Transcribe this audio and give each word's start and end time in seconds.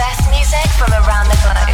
best 0.00 0.24
music 0.32 0.64
from 0.80 0.88
around 0.96 1.28
the 1.28 1.36
globe. 1.44 1.68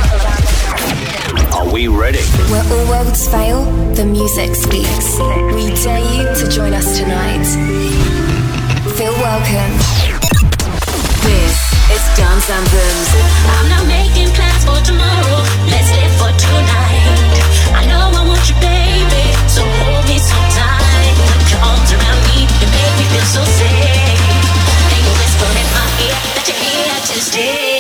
Are 1.55 1.69
we 1.73 1.87
ready? 1.87 2.25
Where 2.51 2.67
all 2.75 2.87
worlds 2.91 3.23
fail, 3.29 3.63
the 3.95 4.05
music 4.05 4.57
speaks. 4.57 5.15
We 5.55 5.71
dare 5.79 6.03
you 6.03 6.27
to 6.35 6.45
join 6.51 6.75
us 6.75 6.99
tonight. 6.99 7.47
Feel 8.99 9.15
welcome. 9.23 9.73
This 11.23 11.55
is 11.95 12.03
Dance 12.19 12.51
Anthems. 12.51 13.09
I'm 13.55 13.69
not 13.71 13.87
making 13.87 14.35
plans 14.35 14.63
for 14.67 14.79
tomorrow. 14.83 15.39
Let's 15.71 15.91
live 15.95 16.15
for 16.19 16.33
tonight. 16.35 17.31
I 17.79 17.87
know 17.87 18.11
I 18.11 18.23
want 18.27 18.43
you, 18.51 18.59
baby, 18.59 19.25
so 19.47 19.63
hold 19.63 20.03
me 20.11 20.19
so 20.19 20.39
tight. 20.59 21.15
Your 21.47 21.63
arms 21.63 21.91
around 21.95 22.21
me 22.35 22.43
make 22.75 22.95
me 22.99 23.05
feel 23.07 23.29
so 23.39 23.43
safe. 23.55 24.19
And 24.91 25.03
you 25.07 25.15
whisper 25.15 25.51
in 25.63 25.69
my 25.79 25.87
ear 26.11 26.19
that 26.35 26.45
you're 26.51 26.59
here 26.59 26.99
to 27.07 27.19
stay. 27.23 27.76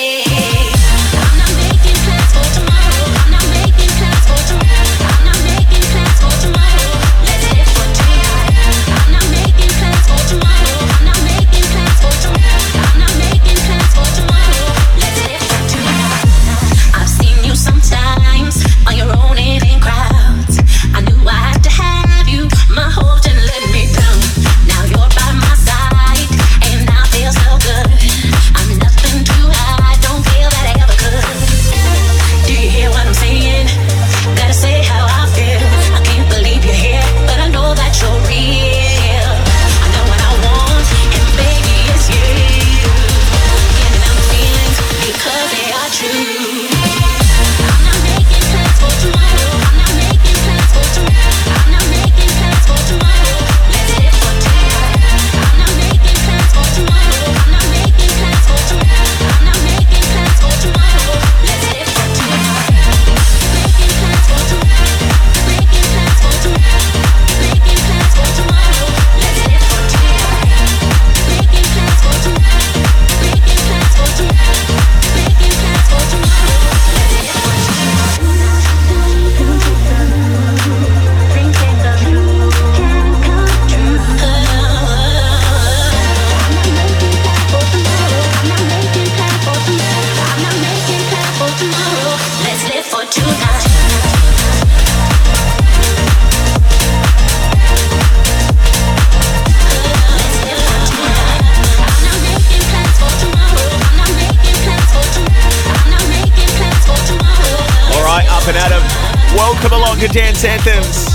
good 110.06 110.14
dance 110.14 110.44
anthems. 110.44 111.06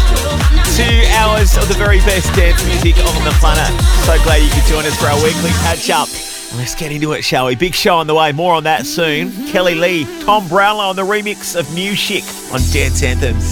Two 0.75 1.03
hours 1.16 1.56
of 1.57 1.68
the 1.68 1.75
very 1.78 2.00
best 2.00 2.34
dance 2.35 2.63
music 2.66 2.97
on 2.97 3.24
the 3.24 3.31
planet. 3.40 3.69
So 4.06 4.22
glad 4.24 4.41
you 4.41 4.50
could 4.50 4.66
join 4.66 4.85
us 4.85 4.97
for 4.97 5.06
our 5.06 5.24
weekly 5.24 5.52
catch 5.62 5.90
up. 5.90 6.09
Let's 6.57 6.75
get 6.75 6.91
into 6.91 7.13
it, 7.13 7.22
shall 7.22 7.46
we? 7.46 7.56
Big 7.56 7.74
show 7.74 7.96
on 7.96 8.07
the 8.07 8.16
way. 8.16 8.31
More 8.31 8.53
on 8.53 8.63
that 8.66 8.85
soon. 8.85 9.31
Kelly 9.47 9.75
Lee, 9.75 10.06
Tom 10.24 10.47
Brownlow 10.47 10.90
on 10.90 10.96
the 10.96 11.03
remix 11.03 11.57
of 11.57 11.74
New 11.74 11.96
Chic 11.96 12.24
on 12.51 12.59
Dance 12.72 13.03
Anthems. 13.03 13.51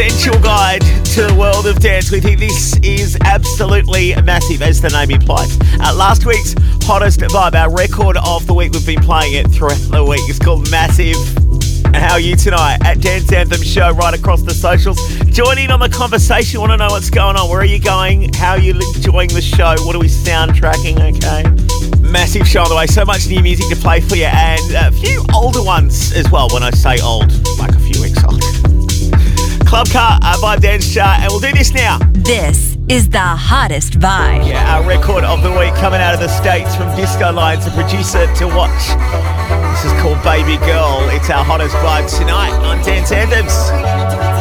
Essential 0.00 0.40
guide 0.40 0.80
to 1.04 1.26
the 1.26 1.34
world 1.34 1.66
of 1.66 1.80
dance. 1.80 2.12
We 2.12 2.20
think 2.20 2.38
this 2.38 2.76
is 2.84 3.18
absolutely 3.24 4.14
massive, 4.22 4.62
as 4.62 4.80
the 4.80 4.90
name 4.90 5.10
implies. 5.10 5.58
Uh, 5.80 5.92
last 5.92 6.24
week's 6.24 6.54
hottest 6.84 7.18
vibe, 7.18 7.56
our 7.56 7.74
record 7.74 8.16
of 8.24 8.46
the 8.46 8.54
week, 8.54 8.70
we've 8.70 8.86
been 8.86 9.00
playing 9.00 9.34
it 9.34 9.50
throughout 9.50 9.80
the 9.90 10.04
week. 10.04 10.20
It's 10.28 10.38
called 10.38 10.70
Massive. 10.70 11.16
And 11.86 11.96
how 11.96 12.12
are 12.12 12.20
you 12.20 12.36
tonight? 12.36 12.78
At 12.84 13.00
Dance 13.00 13.32
Anthem 13.32 13.60
Show, 13.60 13.90
right 13.90 14.14
across 14.14 14.42
the 14.42 14.54
socials. 14.54 14.98
Join 15.34 15.58
in 15.58 15.72
on 15.72 15.80
the 15.80 15.88
conversation. 15.88 16.60
Want 16.60 16.70
to 16.70 16.76
know 16.76 16.90
what's 16.90 17.10
going 17.10 17.34
on? 17.34 17.50
Where 17.50 17.58
are 17.58 17.64
you 17.64 17.80
going? 17.80 18.32
How 18.34 18.52
are 18.52 18.60
you 18.60 18.74
enjoying 18.74 19.30
the 19.30 19.42
show? 19.42 19.74
What 19.84 19.96
are 19.96 19.98
we 19.98 20.06
soundtracking? 20.06 20.94
Okay. 21.18 21.42
Massive 21.98 22.46
show 22.46 22.62
on 22.62 22.68
the 22.68 22.76
way. 22.76 22.86
So 22.86 23.04
much 23.04 23.26
new 23.26 23.42
music 23.42 23.66
to 23.70 23.82
play 23.82 24.00
for 24.00 24.14
you, 24.14 24.26
and 24.26 24.62
a 24.76 24.92
few 24.92 25.24
older 25.34 25.62
ones 25.62 26.12
as 26.12 26.30
well. 26.30 26.48
When 26.52 26.62
I 26.62 26.70
say 26.70 27.00
old, 27.00 27.32
like 27.58 27.77
Club 29.68 29.90
Car 29.90 30.18
uh, 30.22 30.34
Vibe 30.40 30.62
Dance 30.62 30.94
Chart, 30.94 31.20
and 31.20 31.30
we'll 31.30 31.40
do 31.40 31.52
this 31.52 31.74
now. 31.74 31.98
This 32.12 32.78
is 32.88 33.10
the 33.10 33.18
hottest 33.18 33.98
vibe. 34.00 34.48
Yeah, 34.48 34.74
our 34.74 34.88
record 34.88 35.24
of 35.24 35.42
the 35.42 35.50
week 35.50 35.74
coming 35.74 36.00
out 36.00 36.14
of 36.14 36.20
the 36.20 36.28
States 36.28 36.74
from 36.74 36.88
Disco 36.96 37.30
Lines, 37.30 37.66
a 37.66 37.70
producer 37.72 38.26
to 38.36 38.46
watch. 38.46 38.88
This 39.74 39.84
is 39.84 39.92
called 40.00 40.22
Baby 40.24 40.56
Girl. 40.64 41.06
It's 41.10 41.28
our 41.28 41.44
hottest 41.44 41.74
vibe 41.76 42.08
tonight 42.18 42.56
on 42.64 42.82
Dance 42.82 43.12
Anthems. 43.12 44.37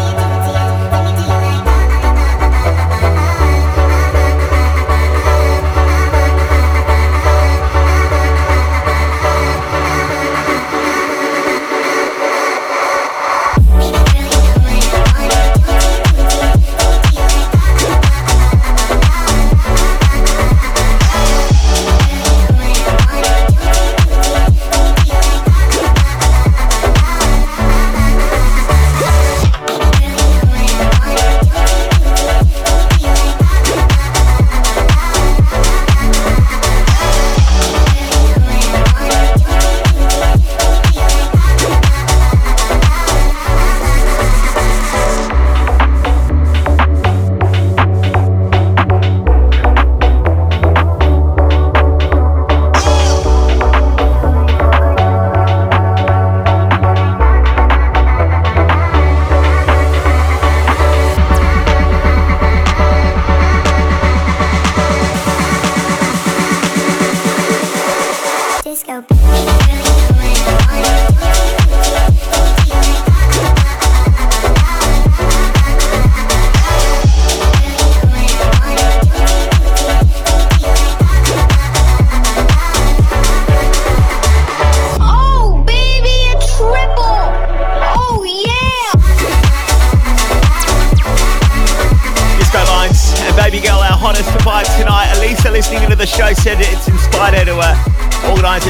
so 69.06 69.37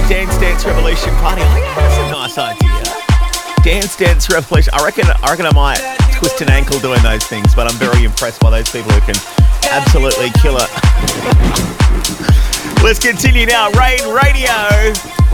Dance 0.08 0.38
Dance 0.38 0.66
Revolution 0.66 1.14
party. 1.16 1.42
Oh, 1.44 1.58
yeah, 1.58 1.76
that's 1.76 1.98
a 1.98 2.12
nice 2.12 2.38
idea. 2.38 2.84
Dance 3.62 3.98
Dance 3.98 4.30
Revolution. 4.30 4.74
I 4.74 4.86
reckon, 4.86 5.06
I 5.06 5.30
reckon 5.30 5.46
I 5.46 5.52
might 5.52 5.82
twist 6.14 6.40
an 6.40 6.50
ankle 6.50 6.80
doing 6.80 7.04
those 7.04 7.26
things, 7.26 7.54
but 7.54 7.70
I'm 7.70 7.78
very 7.78 8.06
impressed 8.06 8.40
by 8.40 8.50
those 8.50 8.70
people 8.70 8.92
who 8.92 9.02
can 9.02 9.20
absolutely 9.70 10.32
kill 10.40 10.56
it. 10.58 10.70
Let's 12.82 13.00
continue 13.00 13.46
now. 13.48 13.70
Rain 13.72 14.00
Radio, 14.08 14.56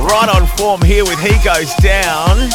right 0.02 0.30
on 0.34 0.48
form 0.58 0.82
here 0.82 1.04
with 1.06 1.20
He 1.20 1.38
Goes 1.46 1.74
Down. 1.76 2.50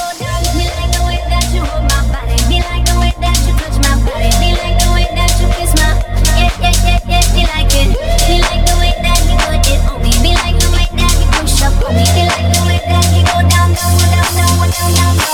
We 11.88 12.04
can 12.04 12.28
let 12.28 12.54
go 12.54 12.66
with 12.66 12.84
that. 12.84 13.04
Go 13.24 13.48
down, 13.48 13.72
down, 13.72 13.98
down, 13.98 14.36
down, 14.36 14.70
down, 14.70 15.16
down. 15.16 15.27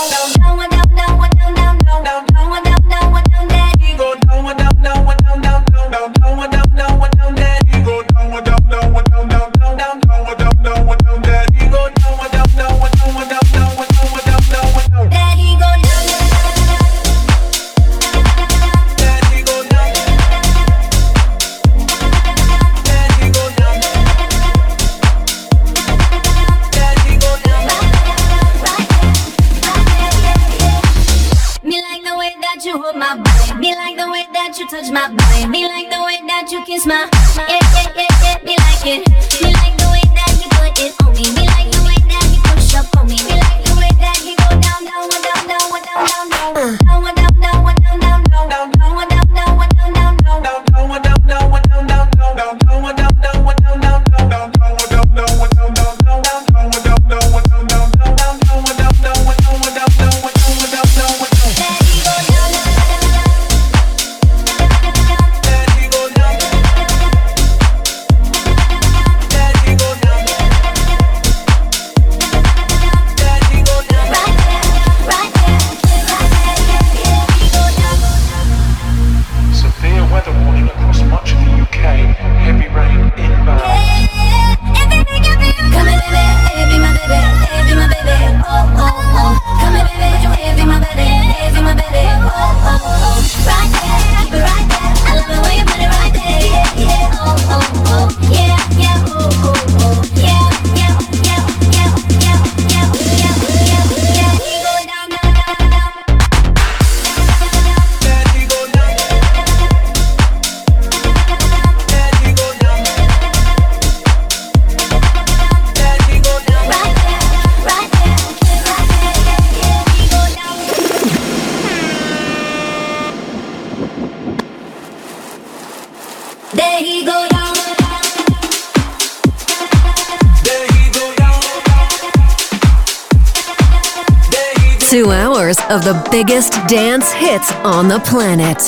on 137.65 137.87
the 137.87 137.99
planet. 138.01 138.59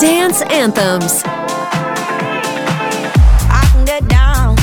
Dance 0.00 0.40
anthems. 0.50 1.22
I 3.52 3.68
can 3.70 3.84
get 3.84 4.08
down, 4.08 4.56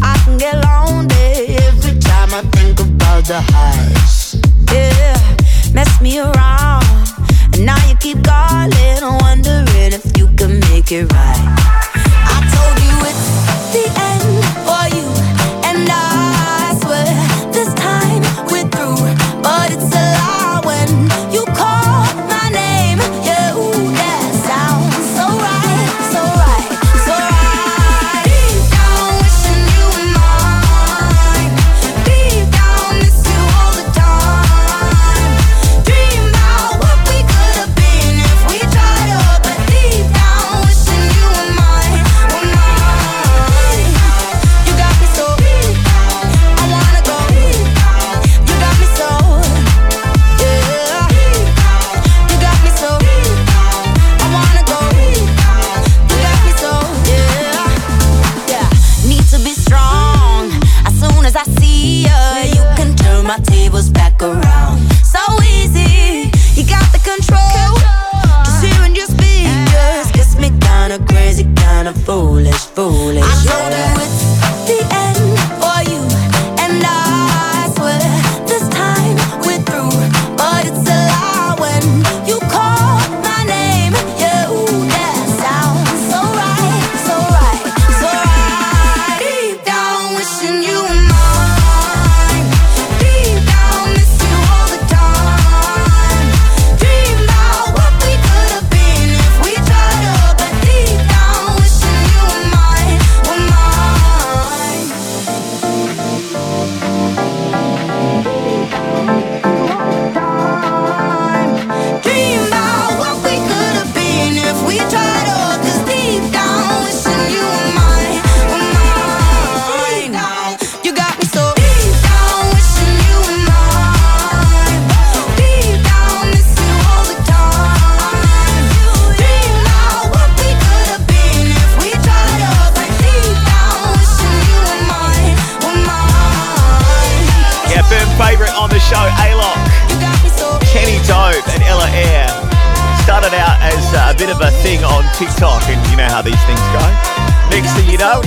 I 0.00 0.16
can 0.24 0.38
get 0.38 0.54
lonely 0.54 1.56
every 1.66 1.98
time 1.98 2.32
I 2.32 2.42
think 2.54 2.78
about 2.78 3.24
the 3.24 3.40
highs. 3.40 4.36
Yeah, 4.72 5.18
mess 5.74 6.00
me 6.00 6.20
around, 6.20 6.86
and 7.54 7.66
now 7.66 7.78
you 7.88 7.96
keep 7.96 8.22
calling, 8.22 9.02
wondering 9.20 9.92
if 9.92 10.16
you 10.16 10.28
can 10.36 10.60
make 10.70 10.92
it 10.92 11.12
right. 11.12 11.46
I 12.34 12.38
told 12.54 12.76
you 12.86 12.94
it's 13.10 13.26
the 13.74 13.84
end. 14.00 14.39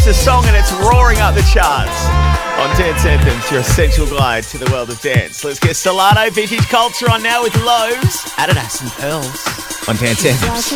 It's 0.06 0.20
a 0.20 0.22
song 0.26 0.44
and 0.48 0.54
it's 0.54 0.70
roaring 0.74 1.20
up 1.20 1.34
the 1.34 1.42
charts. 1.44 2.08
On 2.60 2.78
Dance 2.78 3.06
Anthems, 3.06 3.50
your 3.50 3.62
essential 3.62 4.06
guide 4.06 4.44
to 4.44 4.58
the 4.58 4.70
world 4.70 4.90
of 4.90 5.00
dance. 5.00 5.46
Let's 5.46 5.60
get 5.60 5.78
Solano 5.78 6.30
Vintage 6.30 6.68
Culture 6.68 7.10
on 7.10 7.24
now 7.24 7.42
with 7.42 7.56
Loaves, 7.64 8.26
Adidas 8.36 8.82
and 8.82 8.92
Pearls 8.92 9.88
on 9.88 9.96
Dance 9.96 10.26
Anthems. 10.26 10.74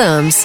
Adams. 0.00 0.39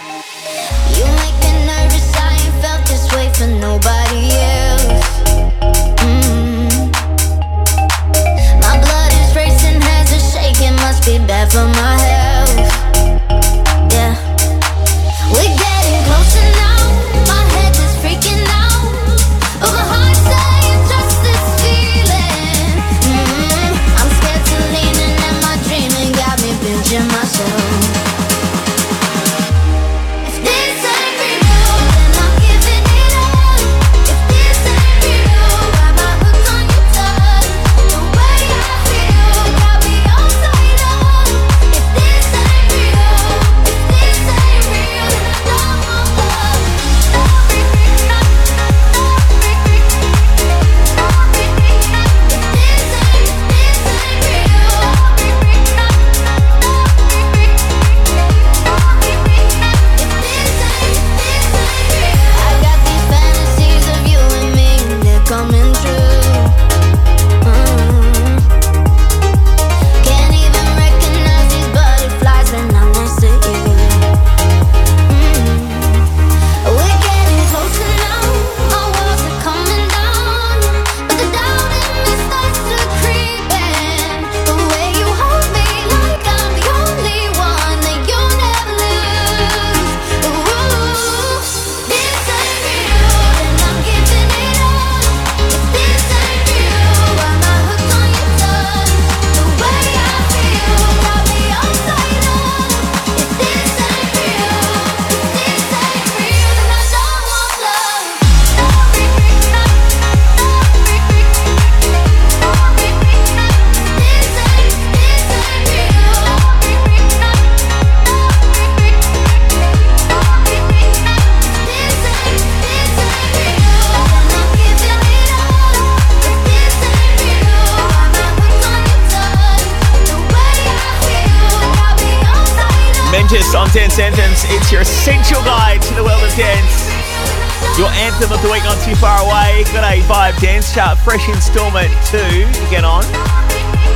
Dance 140.39 140.73
Chart 140.73 140.97
Fresh 140.99 141.29
Installment 141.29 141.91
2 142.11 142.17
to 142.17 142.65
get 142.69 142.83
on. 142.83 143.03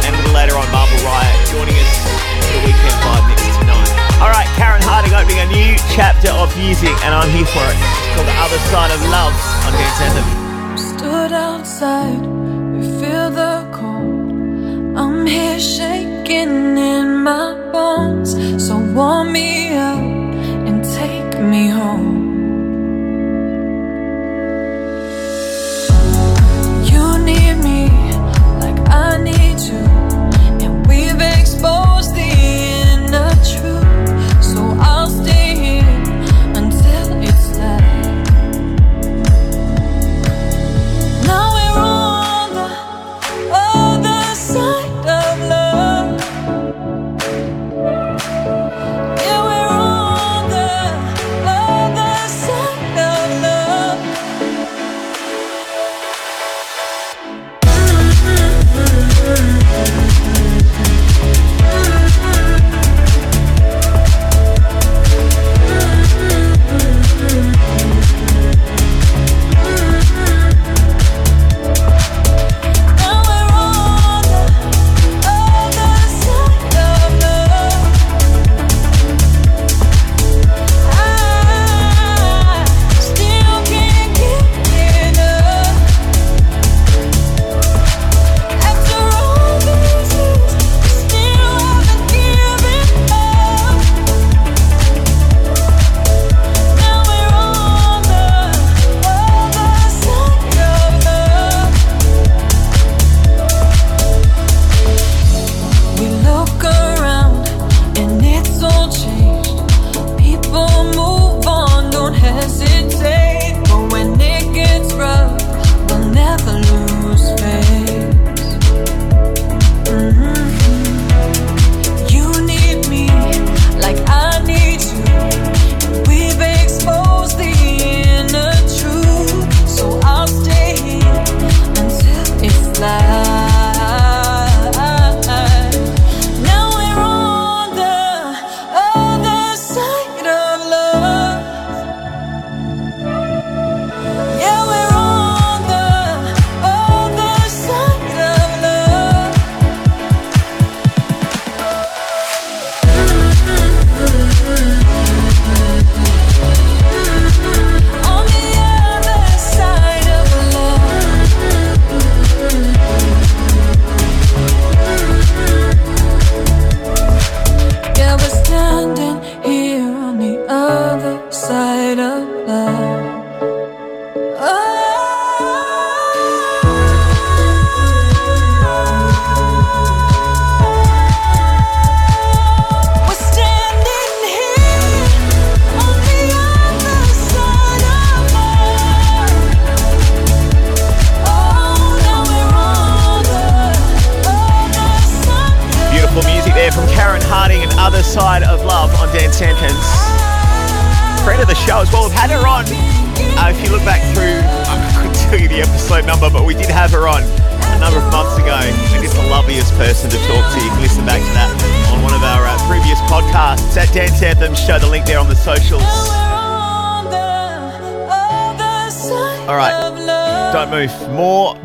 And 0.05 0.15
a 0.15 0.17
little 0.17 0.33
later 0.33 0.55
on, 0.55 0.65
Marble 0.71 0.97
Riot 1.03 1.35
joining 1.51 1.75
us 1.75 1.91
for 2.47 2.53
the 2.55 2.61
weekend 2.65 2.95
five 3.03 3.23
mix 3.27 3.43
tonight. 3.59 3.91
All 4.23 4.31
right, 4.31 4.47
Karen 4.55 4.81
Harding 4.83 5.13
opening 5.13 5.39
a 5.39 5.47
new 5.51 5.75
chapter 5.95 6.31
of 6.31 6.55
music, 6.57 6.95
and 7.03 7.13
I'm 7.13 7.29
here 7.31 7.45
for 7.45 7.63
it. 7.63 7.75
It's 7.75 8.15
called 8.15 8.27
The 8.27 8.37
Other 8.39 8.59
Side 8.71 8.91
of 8.91 9.01
Love 9.11 9.35
on 9.67 9.73
Dance 9.73 10.01
Anthem. 10.01 10.38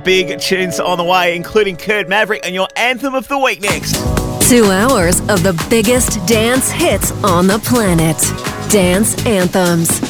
big 0.04 0.38
tunes 0.38 0.78
on 0.78 0.98
the 0.98 1.04
way, 1.04 1.34
including 1.34 1.76
Kurt 1.76 2.08
Maverick 2.08 2.44
and 2.44 2.54
your 2.54 2.68
anthem 2.76 3.14
of 3.14 3.26
the 3.28 3.38
week 3.38 3.60
next. 3.60 3.94
Two 4.48 4.66
hours 4.66 5.20
of 5.30 5.42
the 5.42 5.66
biggest 5.70 6.24
dance 6.26 6.70
hits 6.70 7.10
on 7.24 7.46
the 7.46 7.58
planet 7.60 8.18
Dance 8.70 9.24
Anthems. 9.24 10.03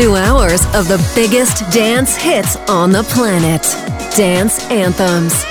Two 0.00 0.14
hours 0.14 0.64
of 0.76 0.86
the 0.86 1.04
biggest 1.16 1.68
dance 1.72 2.14
hits 2.14 2.54
on 2.68 2.92
the 2.92 3.02
planet. 3.02 3.62
Dance 4.14 4.64
Anthems. 4.70 5.47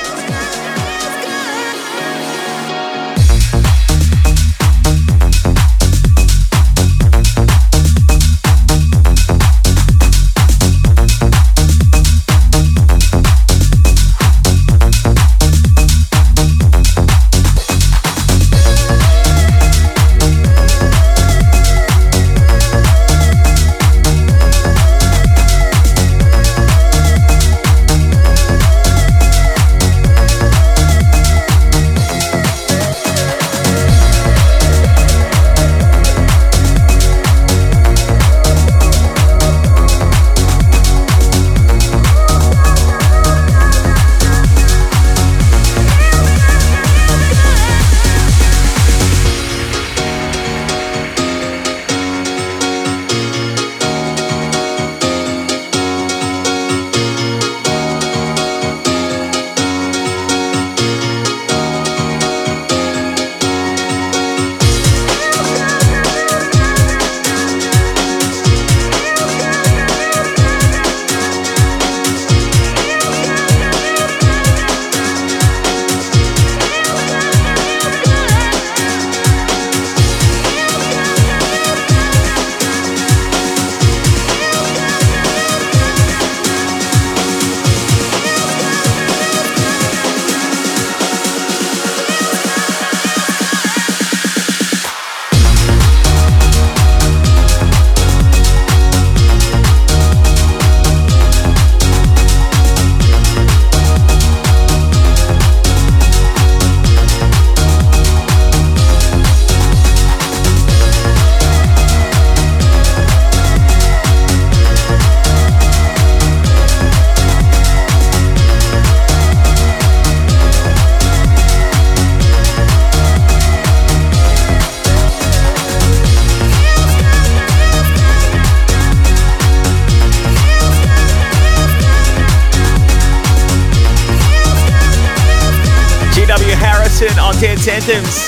Anthems. 137.87 138.27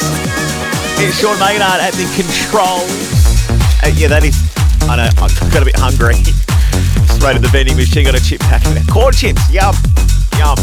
It's 1.03 1.19
Sean 1.19 1.37
Maynard 1.37 1.83
at 1.83 1.91
the 1.91 2.07
controls. 2.15 2.87
Uh, 3.83 3.91
yeah, 3.91 4.07
that 4.07 4.23
is. 4.23 4.39
I 4.87 4.95
know, 4.95 5.11
I've 5.19 5.35
got 5.51 5.63
a 5.63 5.65
bit 5.65 5.75
hungry. 5.75 6.15
Straight 7.19 7.35
to 7.35 7.43
the 7.43 7.51
vending 7.51 7.75
machine, 7.75 8.05
got 8.05 8.15
a 8.15 8.23
chip 8.23 8.39
packet. 8.39 8.87
Corn 8.87 9.11
chips, 9.11 9.43
yum, 9.51 9.75
yum. 10.39 10.55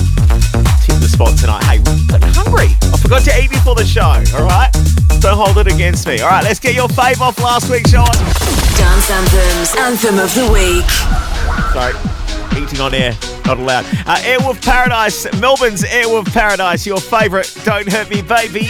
Tip 0.80 0.96
the 0.96 1.12
spot 1.12 1.36
tonight. 1.36 1.60
Hey, 1.68 1.76
I'm 2.08 2.24
hungry. 2.32 2.72
I 2.88 2.96
forgot 2.96 3.20
to 3.28 3.36
eat 3.36 3.50
before 3.50 3.74
the 3.74 3.84
show, 3.84 4.16
alright? 4.32 4.72
Don't 5.20 5.36
hold 5.36 5.60
it 5.60 5.68
against 5.68 6.08
me. 6.08 6.22
Alright, 6.22 6.44
let's 6.44 6.60
get 6.60 6.74
your 6.74 6.88
fave 6.88 7.20
off 7.20 7.36
last 7.38 7.68
week, 7.68 7.86
Sean. 7.88 8.08
Dance 8.80 9.10
Anthems, 9.12 9.76
Anthem 9.76 10.16
of 10.24 10.32
the 10.32 10.48
Week. 10.48 10.88
Sorry, 11.76 11.92
eating 12.56 12.80
on 12.80 12.94
air 12.94 13.12
not 13.46 13.58
allowed. 13.58 13.84
Uh, 14.06 14.16
Airwolf 14.16 14.60
Paradise, 14.62 15.26
Melbourne's 15.40 15.82
Airwolf 15.82 16.32
Paradise, 16.32 16.86
your 16.86 17.00
favourite. 17.00 17.56
Don't 17.64 17.90
hurt 17.90 18.10
me, 18.10 18.22
baby. 18.22 18.68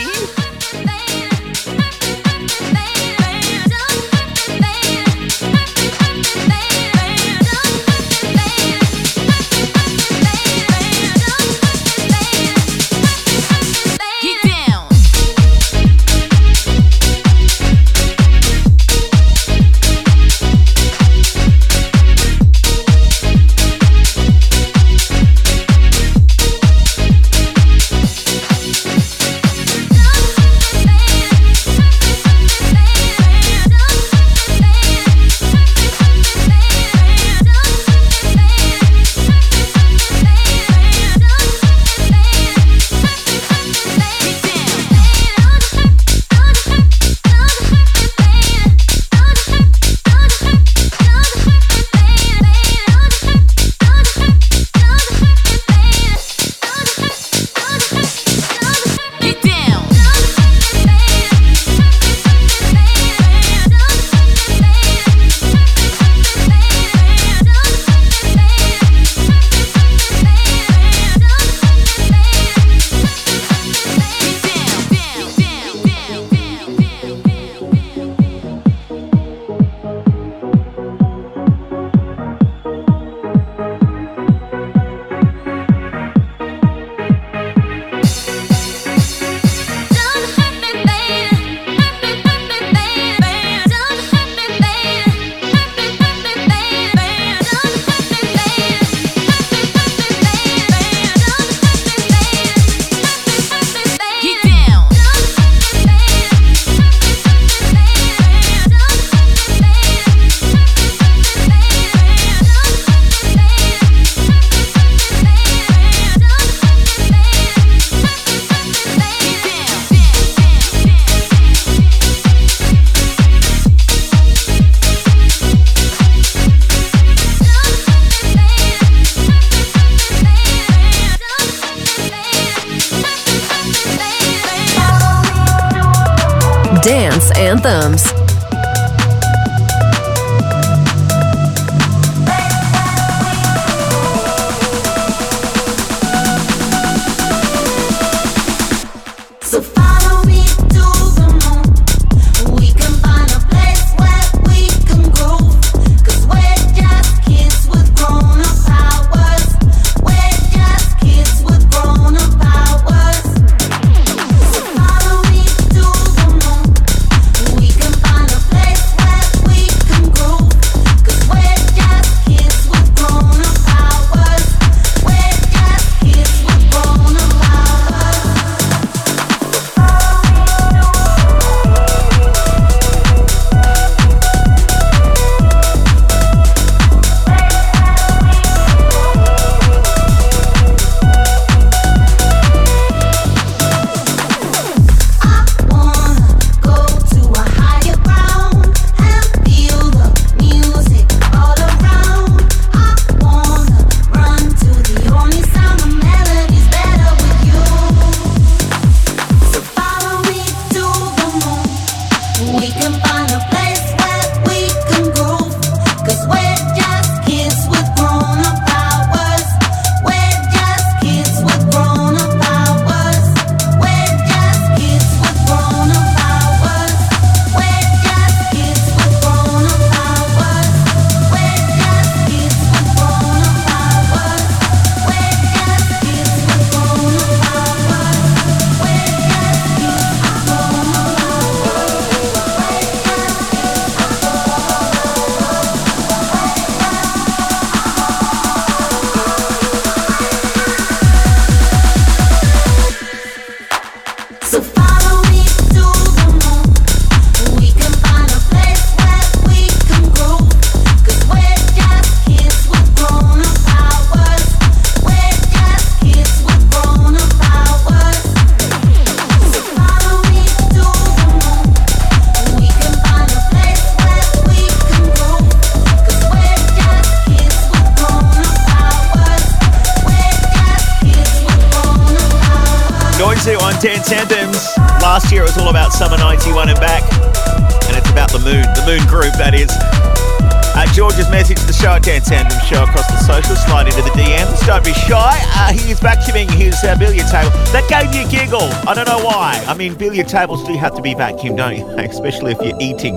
I 298.89 298.95
don't 298.95 299.09
know 299.09 299.25
why. 299.25 299.65
I 299.67 299.75
mean, 299.75 299.95
billiard 299.95 300.29
tables 300.29 300.65
do 300.65 300.73
have 300.77 300.95
to 300.95 301.03
be 301.03 301.15
vacuumed, 301.15 301.57
don't 301.57 301.77
you? 301.77 301.89
Especially 301.99 302.53
if 302.53 302.61
you're 302.63 302.81
eating 302.81 303.17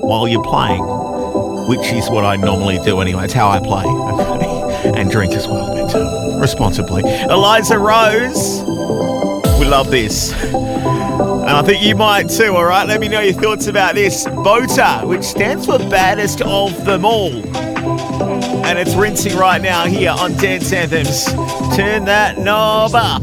while 0.00 0.26
you're 0.26 0.42
playing, 0.42 0.82
which 1.68 1.92
is 1.92 2.08
what 2.08 2.24
I 2.24 2.36
normally 2.36 2.78
do 2.78 3.00
anyway. 3.00 3.24
It's 3.24 3.34
how 3.34 3.50
I 3.50 3.58
play, 3.60 3.84
okay? 3.84 4.60
And 4.96 5.10
drink 5.10 5.34
as 5.34 5.46
well, 5.46 5.74
but 5.76 5.94
um, 5.94 6.40
responsibly. 6.40 7.02
Eliza 7.04 7.78
Rose, 7.78 8.62
we 9.60 9.66
love 9.66 9.90
this. 9.90 10.32
And 10.42 11.50
I 11.50 11.62
think 11.62 11.82
you 11.82 11.94
might 11.94 12.30
too, 12.30 12.56
all 12.56 12.64
right? 12.64 12.88
Let 12.88 12.98
me 12.98 13.08
know 13.08 13.20
your 13.20 13.34
thoughts 13.34 13.66
about 13.66 13.94
this. 13.94 14.24
BOTA, 14.24 15.06
which 15.06 15.22
stands 15.22 15.66
for 15.66 15.78
baddest 15.78 16.40
of 16.40 16.86
them 16.86 17.04
all. 17.04 17.30
And 18.64 18.78
it's 18.78 18.94
rinsing 18.94 19.36
right 19.36 19.60
now 19.60 19.84
here 19.84 20.14
on 20.16 20.32
Dance 20.38 20.72
Anthems. 20.72 21.26
Turn 21.76 22.06
that 22.06 22.38
knob 22.38 22.94
up. 22.94 23.19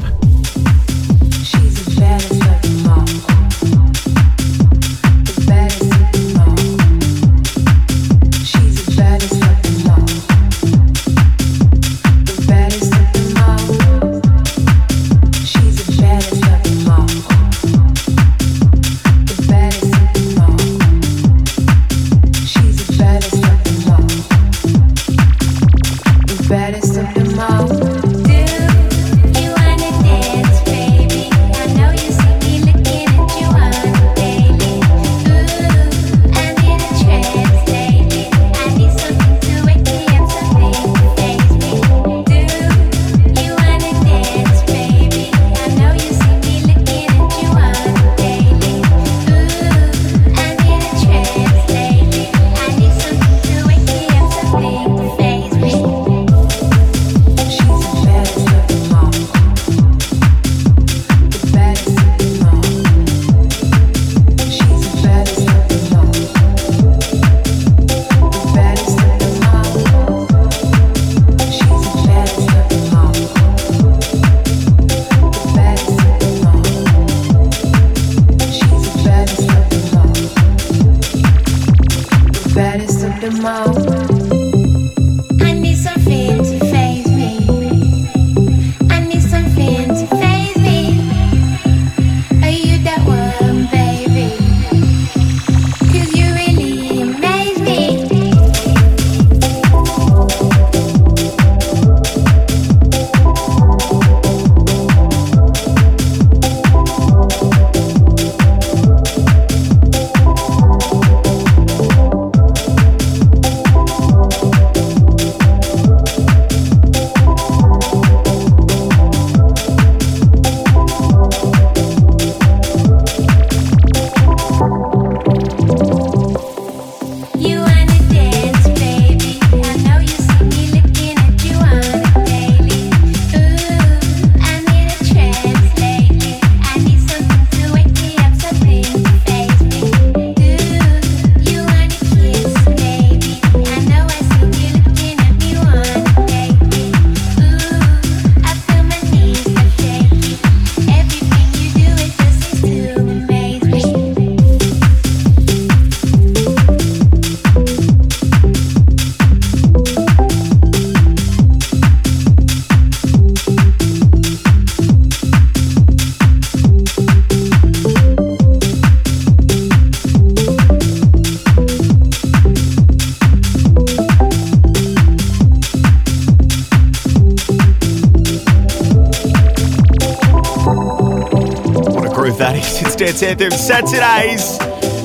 Hits 183.17 183.41
FM 183.41 183.53
Saturdays 183.53 184.59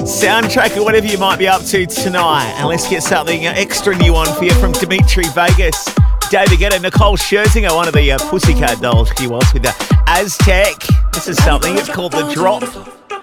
soundtrack 0.05 0.77
or 0.77 0.85
whatever 0.85 1.07
you 1.07 1.17
might 1.17 1.39
be 1.39 1.49
up 1.49 1.63
to 1.63 1.87
tonight. 1.87 2.53
And 2.59 2.69
let's 2.69 2.89
get 2.89 3.03
something 3.03 3.47
extra 3.47 3.97
new 3.97 4.15
on 4.15 4.27
for 4.37 4.45
you 4.45 4.53
from 4.55 4.73
Dimitri 4.73 5.25
Vegas, 5.35 5.85
David 6.29 6.59
Guetta, 6.59 6.83
Nicole 6.83 7.17
Scherzinger, 7.17 7.75
one 7.75 7.89
of 7.89 7.95
the 7.95 8.13
uh, 8.13 8.19
Pussycat 8.29 8.83
Dolls 8.83 9.11
she 9.17 9.27
was 9.27 9.51
with 9.55 9.63
the 9.63 9.71
Azteck. 10.07 11.13
This 11.13 11.29
is 11.29 11.43
something, 11.43 11.77
it's 11.79 11.89
called 11.89 12.13
The 12.13 12.31
Drop. 12.35 12.63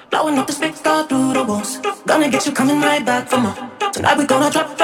Blowing 0.09 0.39
up 0.39 0.47
the 0.47 0.53
space, 0.53 0.81
all 0.85 1.03
through 1.03 1.33
the 1.33 1.43
walls. 1.43 1.77
Gonna 2.07 2.29
get 2.31 2.47
you 2.47 2.51
coming 2.51 2.81
right 2.81 3.05
back 3.05 3.27
for 3.27 3.37
more. 3.37 3.55
Tonight 3.91 4.17
we 4.17 4.25
gonna 4.25 4.49
drop 4.49 4.75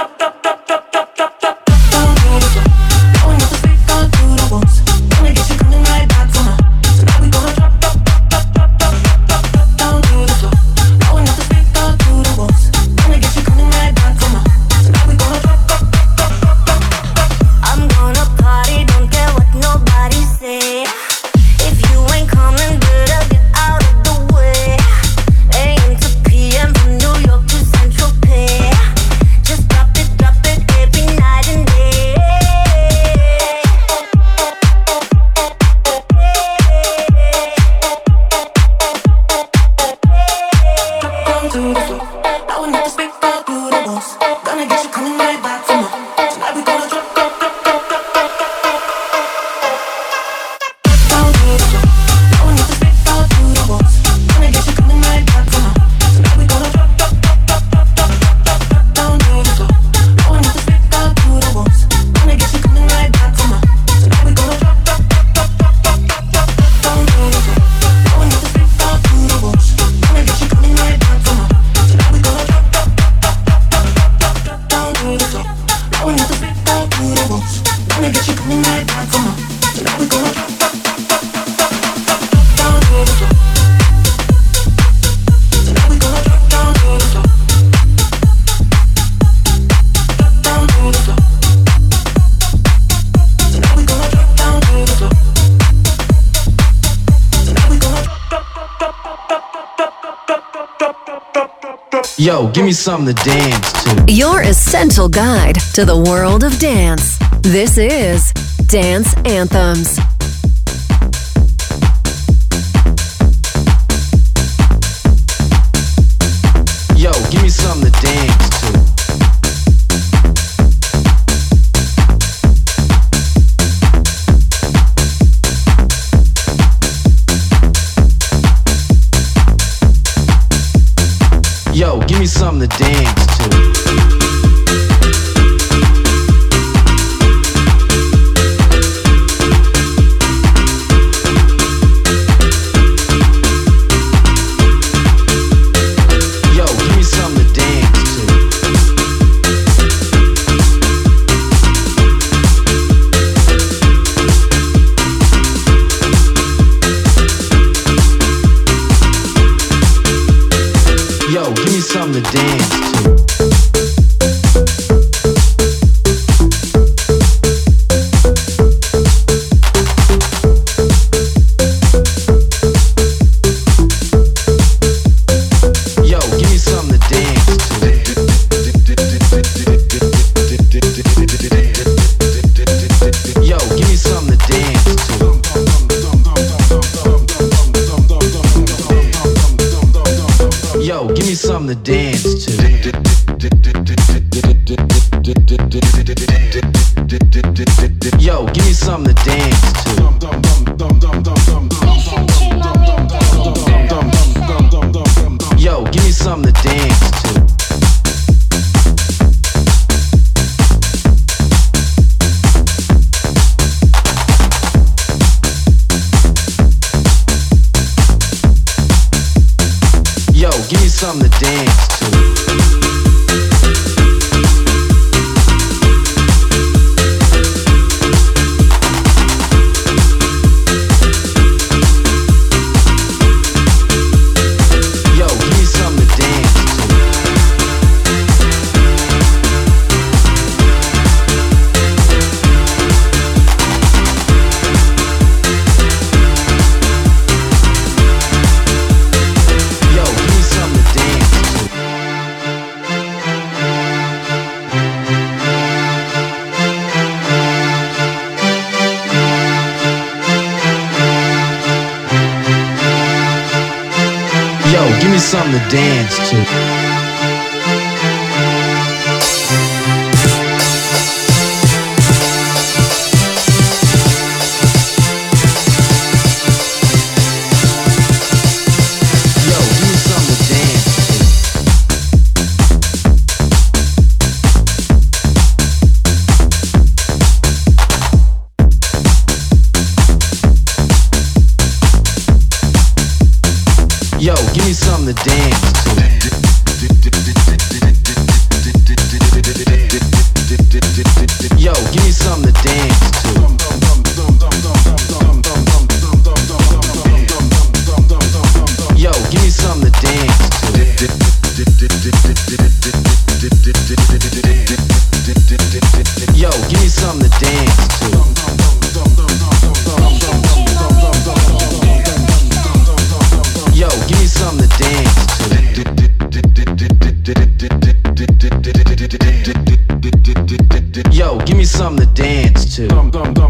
Give 102.56 102.64
me 102.64 102.72
something 102.72 103.14
to 103.14 103.24
dance 103.26 103.84
to. 103.84 104.06
Your 104.08 104.43
essential 104.43 105.10
guide 105.10 105.56
to 105.74 105.84
the 105.84 105.97
world 105.97 106.45
of 106.45 106.58
dance. 106.58 107.18
This 107.41 107.78
is 107.78 108.32
Dance 108.68 109.14
Anthems. 109.26 109.95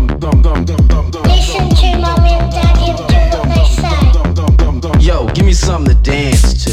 Listen 0.08 1.70
to 1.70 1.98
mommy 1.98 2.30
and 2.30 2.52
daddy 2.52 2.92
and 2.92 2.98
do 2.98 3.04
what 3.04 3.50
they 3.50 3.66
say. 3.66 5.04
Yo, 5.04 5.28
give 5.30 5.46
me 5.46 5.54
something 5.54 5.96
to 5.96 6.02
dance 6.02 6.64
to. 6.64 6.72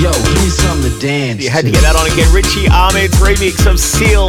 Yo, 0.00 0.10
give 0.10 0.42
me 0.42 0.48
something 0.48 0.90
to 0.90 0.98
dance 1.00 1.42
You 1.42 1.50
had 1.50 1.66
to 1.66 1.70
get 1.70 1.82
that 1.82 1.96
on 1.96 2.06
again. 2.10 2.28
Richy 2.32 2.70
Ahmed's 2.70 3.16
remix 3.18 3.70
of 3.70 3.78
Seal. 3.78 4.28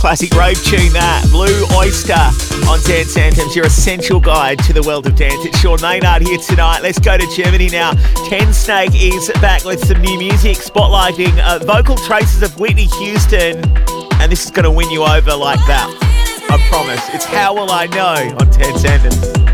Classic 0.00 0.32
rave 0.34 0.62
tune 0.64 0.92
that. 0.94 1.26
Blue 1.30 1.66
Oyster 1.76 2.51
on 2.68 2.80
Dance 2.82 3.16
Anthems, 3.16 3.54
your 3.54 3.66
essential 3.66 4.20
guide 4.20 4.58
to 4.60 4.72
the 4.72 4.82
world 4.82 5.06
of 5.06 5.16
dance. 5.16 5.44
It's 5.44 5.58
Sean 5.60 5.80
Maynard 5.80 6.22
here 6.22 6.38
tonight. 6.38 6.80
Let's 6.82 6.98
go 6.98 7.16
to 7.16 7.26
Germany 7.34 7.68
now. 7.68 7.92
Tensnake 8.28 8.94
is 8.94 9.30
back 9.40 9.64
with 9.64 9.84
some 9.84 10.00
new 10.00 10.18
music, 10.18 10.58
spotlighting 10.58 11.38
uh, 11.38 11.58
vocal 11.64 11.96
traces 11.96 12.42
of 12.42 12.58
Whitney 12.58 12.86
Houston. 12.98 13.58
And 14.20 14.30
this 14.30 14.44
is 14.44 14.50
going 14.50 14.64
to 14.64 14.70
win 14.70 14.90
you 14.90 15.02
over 15.02 15.34
like 15.34 15.60
that. 15.66 15.88
I 16.50 16.58
promise. 16.68 17.08
It's 17.14 17.24
How 17.24 17.54
Will 17.54 17.70
I 17.70 17.86
Know 17.86 18.36
on 18.38 18.50
Dance 18.50 18.84
Anthems. 18.84 19.51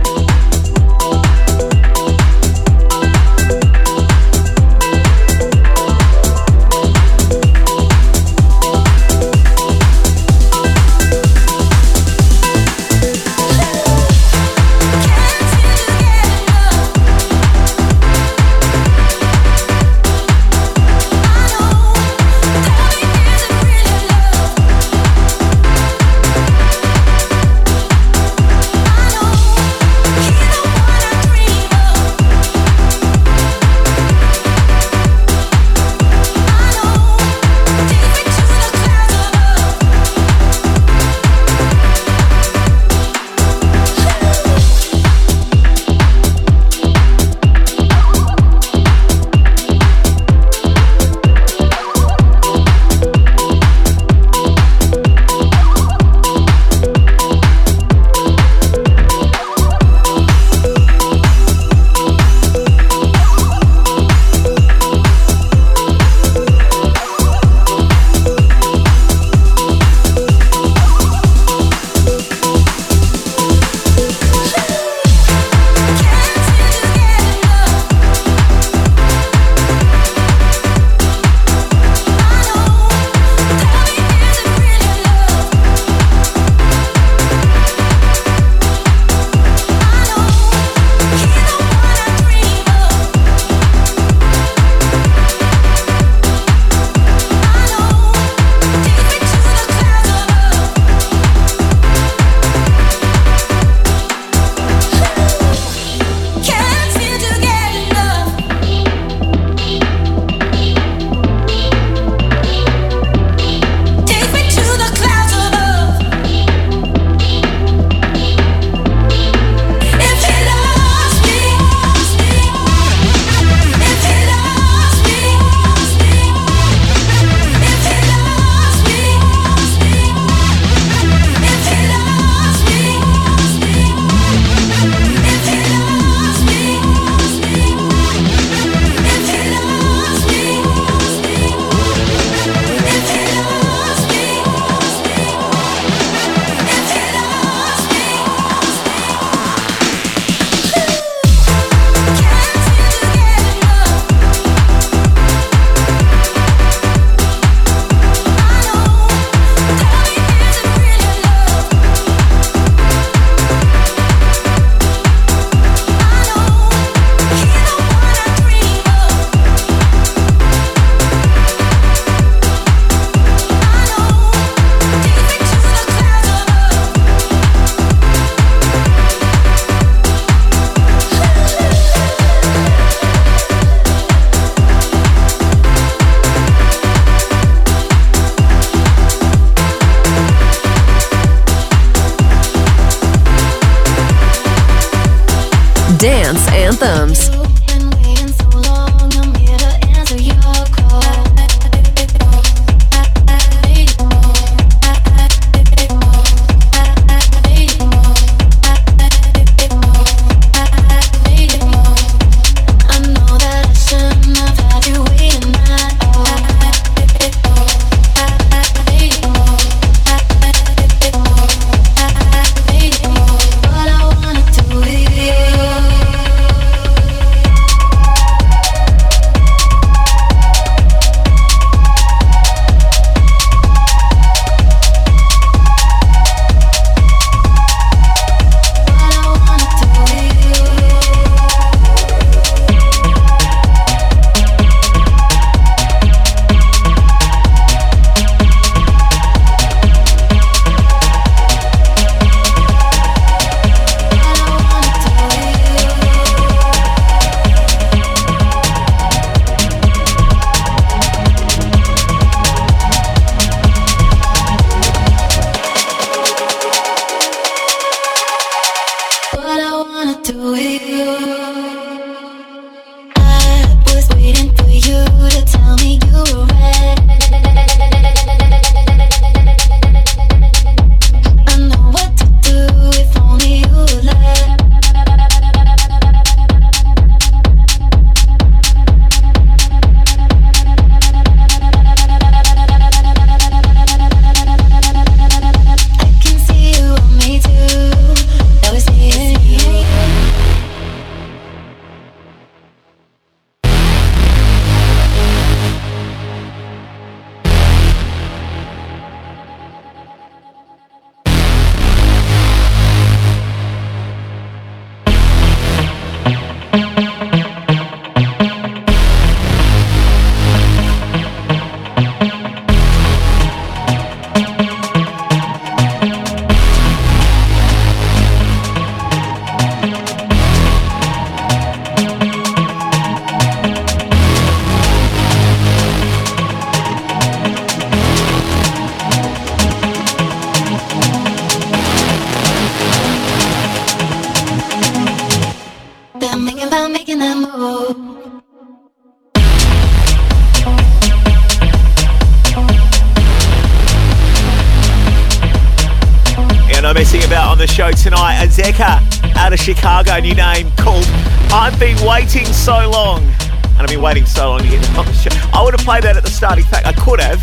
Of 360.19 360.25
Chicago, 360.25 360.35
new 360.35 360.35
name 360.35 360.73
called 360.77 361.05
I've 361.53 361.79
Been 361.79 361.97
Waiting 362.07 362.47
So 362.47 362.91
Long. 362.91 363.23
And 363.23 363.83
I've 363.83 363.89
been 363.89 364.03
waiting 364.03 364.27
so 364.27 364.49
long 364.49 364.61
to 364.61 364.69
get 364.69 364.99
on 364.99 365.07
the 365.07 365.13
show. 365.13 365.31
I 365.53 365.63
would 365.63 365.79
have 365.79 365.85
played 365.85 366.03
that 366.03 366.17
at 366.17 366.25
the 366.25 366.31
start. 366.31 366.59
In 366.59 366.65
fact, 366.65 366.87
I 366.87 366.93
could 366.93 367.21
have. 367.21 367.41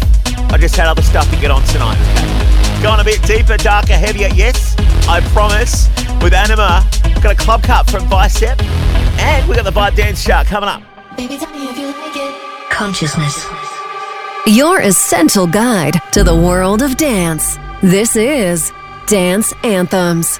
I 0.51 0.57
just 0.57 0.75
had 0.75 0.87
other 0.87 1.01
stuff 1.01 1.29
to 1.31 1.37
get 1.39 1.51
on 1.51 1.63
tonight. 1.63 1.97
Okay. 2.17 2.83
Going 2.83 2.99
a 2.99 3.03
bit 3.03 3.21
deeper, 3.23 3.55
darker, 3.57 3.93
heavier. 3.93 4.27
Yes, 4.27 4.75
I 5.07 5.21
promise. 5.31 5.87
With 6.21 6.33
Anyma, 6.33 6.83
got 7.23 7.31
a 7.31 7.35
club 7.35 7.63
cut 7.63 7.89
from 7.89 8.09
Bicep. 8.09 8.61
And 9.19 9.47
we 9.47 9.55
got 9.55 9.63
the 9.63 9.71
Vibe 9.71 9.95
Dance 9.95 10.23
Chart 10.23 10.45
coming 10.45 10.67
up. 10.67 10.83
Baby, 11.15 11.37
tell 11.37 11.51
me 11.51 11.69
if 11.69 11.77
you 11.77 11.87
like 11.87 12.15
it. 12.15 12.71
Consciousness. 12.71 13.45
Your 14.47 14.81
essential 14.81 15.47
guide 15.47 16.01
to 16.11 16.23
the 16.23 16.35
world 16.35 16.81
of 16.81 16.97
dance. 16.97 17.57
This 17.81 18.15
is 18.17 18.73
Dance 19.07 19.53
Anthems. 19.63 20.39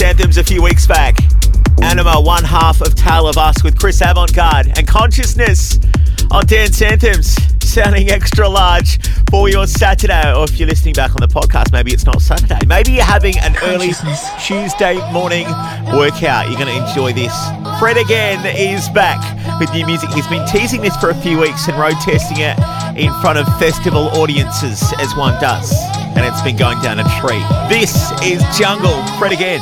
Anthems 0.00 0.38
a 0.38 0.44
few 0.44 0.62
weeks 0.62 0.86
back. 0.86 1.16
Anyma, 1.76 2.24
one 2.24 2.42
half 2.42 2.80
of 2.80 2.94
Tale 2.94 3.28
of 3.28 3.36
Us 3.36 3.62
with 3.62 3.78
Chris 3.78 4.00
Avantgarde 4.00 4.76
and 4.76 4.86
Consciousness 4.88 5.78
on 6.30 6.46
Dance 6.46 6.80
Anthems, 6.82 7.36
sounding 7.62 8.10
extra 8.10 8.48
large 8.48 8.98
for 9.30 9.48
your 9.48 9.66
Saturday. 9.66 10.32
Or 10.34 10.44
if 10.44 10.58
you're 10.58 10.68
listening 10.68 10.94
back 10.94 11.10
on 11.10 11.18
the 11.20 11.28
podcast, 11.28 11.72
maybe 11.72 11.92
it's 11.92 12.06
not 12.06 12.22
Saturday. 12.22 12.64
Maybe 12.66 12.92
you're 12.92 13.04
having 13.04 13.38
an 13.38 13.56
early 13.62 13.92
Tuesday 14.44 14.96
morning 15.12 15.46
workout. 15.92 16.48
You're 16.48 16.58
going 16.58 16.74
to 16.74 16.88
enjoy 16.88 17.12
this. 17.12 17.34
Fred 17.78 17.96
again 17.96 18.44
is 18.56 18.88
back 18.88 19.20
with 19.60 19.72
new 19.72 19.86
music. 19.86 20.10
He's 20.10 20.26
been 20.26 20.46
teasing 20.48 20.80
this 20.80 20.96
for 20.96 21.10
a 21.10 21.14
few 21.14 21.38
weeks 21.38 21.68
and 21.68 21.78
road 21.78 21.96
testing 22.00 22.38
it 22.40 22.58
in 22.98 23.12
front 23.20 23.38
of 23.38 23.46
festival 23.58 24.08
audiences, 24.18 24.82
as 24.98 25.14
one 25.14 25.40
does. 25.40 25.72
And 26.16 26.24
it's 26.24 26.42
been 26.42 26.56
going 26.56 26.80
down 26.80 27.00
a 27.00 27.04
treat. 27.20 27.44
This 27.68 28.10
is 28.22 28.42
Jungle. 28.58 29.04
Fred 29.18 29.32
again. 29.32 29.60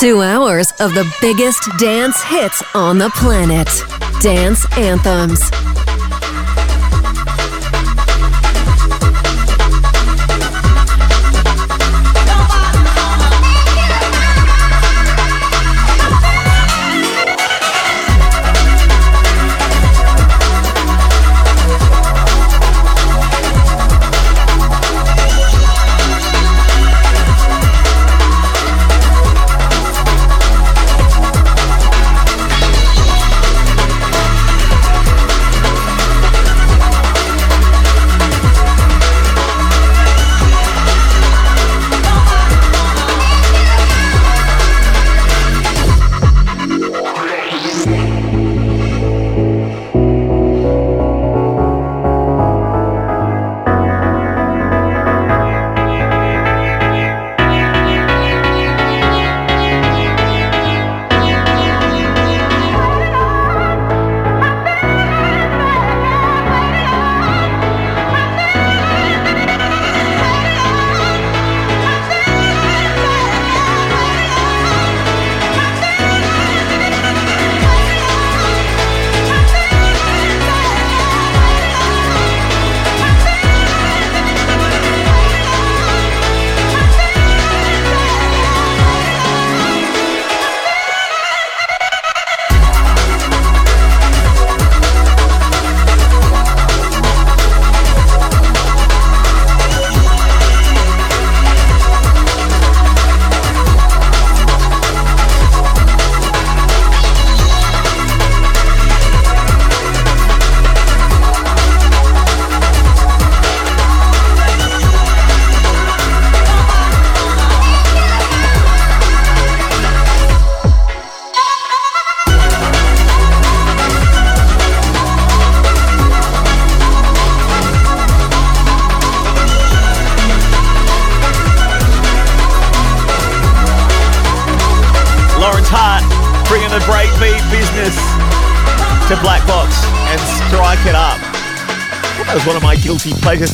Two 0.00 0.22
hours 0.22 0.72
of 0.80 0.94
the 0.94 1.06
biggest 1.20 1.68
dance 1.78 2.22
hits 2.22 2.62
on 2.74 2.96
the 2.96 3.10
planet. 3.16 3.68
Dance 4.22 4.64
Anthems. 4.78 5.50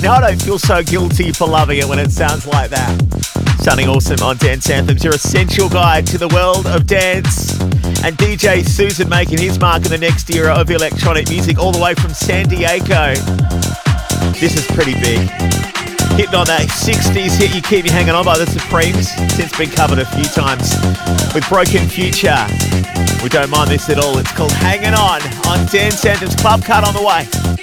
Now 0.07 0.13
I 0.13 0.21
don't 0.21 0.41
feel 0.41 0.59
so 0.61 0.85
guilty 0.85 1.33
for 1.33 1.49
loving 1.49 1.79
it 1.79 1.85
when 1.85 1.99
it 1.99 2.13
sounds 2.13 2.47
like 2.47 2.71
that. 2.71 2.95
Sounding 3.59 3.89
awesome 3.89 4.25
on 4.25 4.37
Dance 4.37 4.71
Anthems, 4.71 5.03
your 5.03 5.15
essential 5.15 5.69
guide 5.69 6.07
to 6.07 6.17
the 6.17 6.29
world 6.29 6.65
of 6.69 6.87
dance. 6.87 7.61
And 8.07 8.17
DJ 8.17 8.65
Susan 8.65 9.09
making 9.09 9.39
his 9.39 9.59
mark 9.59 9.85
in 9.85 9.91
the 9.91 9.99
next 9.99 10.31
era 10.31 10.55
of 10.55 10.71
electronic 10.71 11.29
music, 11.29 11.59
all 11.59 11.73
the 11.73 11.83
way 11.83 11.95
from 11.95 12.15
San 12.15 12.47
Diego. 12.47 13.15
This 14.39 14.55
is 14.55 14.65
pretty 14.69 14.95
big. 14.95 15.29
Hitting 16.15 16.37
on 16.39 16.47
that 16.47 16.71
60s 16.71 17.37
hit 17.37 17.53
You 17.53 17.61
Keep 17.61 17.87
Me 17.87 17.91
Hanging 17.91 18.15
On 18.15 18.25
by 18.25 18.39
the 18.39 18.47
Supremes, 18.47 19.11
since 19.35 19.59
been 19.59 19.71
covered 19.71 19.99
a 19.99 20.07
few 20.07 20.27
times 20.27 20.71
with 21.35 21.43
Broken 21.49 21.89
Future. 21.89 22.47
We 23.25 23.29
don't 23.29 23.51
mind 23.51 23.73
this 23.73 23.91
at 23.91 23.99
all. 23.99 24.17
It's 24.19 24.31
called 24.31 24.53
Hanging 24.53 24.95
On 24.95 25.19
on 25.51 25.67
Dance 25.67 26.07
Anthems 26.07 26.37
Club 26.37 26.63
Cut 26.63 26.87
on 26.87 26.95
the 26.95 27.03
way. 27.03 27.56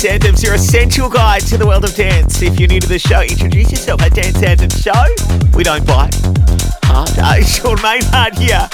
Dance 0.00 0.14
Anthems, 0.14 0.42
your 0.42 0.54
essential 0.54 1.10
guide 1.10 1.42
to 1.42 1.58
the 1.58 1.66
world 1.66 1.84
of 1.84 1.94
dance. 1.94 2.40
If 2.40 2.58
you're 2.58 2.70
new 2.70 2.80
to 2.80 2.88
the 2.88 2.98
show, 2.98 3.20
introduce 3.20 3.70
yourself 3.70 4.00
at 4.00 4.14
Dance 4.14 4.42
Anthem 4.42 4.70
Show. 4.70 5.04
We 5.52 5.62
don't 5.62 5.86
bite. 5.86 6.16
Hard. 6.84 7.10
Uh, 7.18 7.42
Sean 7.44 7.76
Maynard 7.82 8.38
here. 8.38 8.66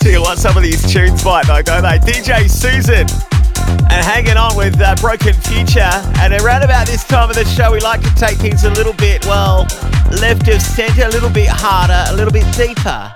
Tell 0.00 0.10
you 0.10 0.20
what, 0.22 0.38
some 0.38 0.56
of 0.56 0.64
these 0.64 0.82
tunes 0.92 1.22
bite 1.22 1.46
though, 1.46 1.62
don't 1.62 1.82
they? 1.82 2.02
DJ 2.02 2.50
Susan. 2.50 3.06
And 3.94 4.02
hanging 4.04 4.36
on 4.36 4.56
with 4.56 4.80
uh, 4.80 4.96
Broken 4.96 5.34
Future. 5.34 5.92
And 6.18 6.34
around 6.42 6.64
about 6.64 6.88
this 6.88 7.04
time 7.04 7.30
of 7.30 7.36
the 7.36 7.44
show, 7.44 7.70
we 7.70 7.78
like 7.78 8.02
to 8.02 8.12
take 8.16 8.38
things 8.38 8.64
a 8.64 8.70
little 8.70 8.94
bit, 8.94 9.24
well, 9.26 9.68
left 10.18 10.48
of 10.48 10.60
centre, 10.60 11.06
a 11.06 11.10
little 11.10 11.30
bit 11.30 11.48
harder, 11.48 12.10
a 12.10 12.16
little 12.16 12.32
bit 12.32 12.42
deeper. 12.56 13.14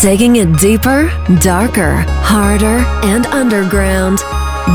Taking 0.00 0.36
it 0.36 0.58
deeper, 0.58 1.12
darker, 1.42 1.96
harder, 2.24 2.80
and 3.04 3.26
underground. 3.26 4.20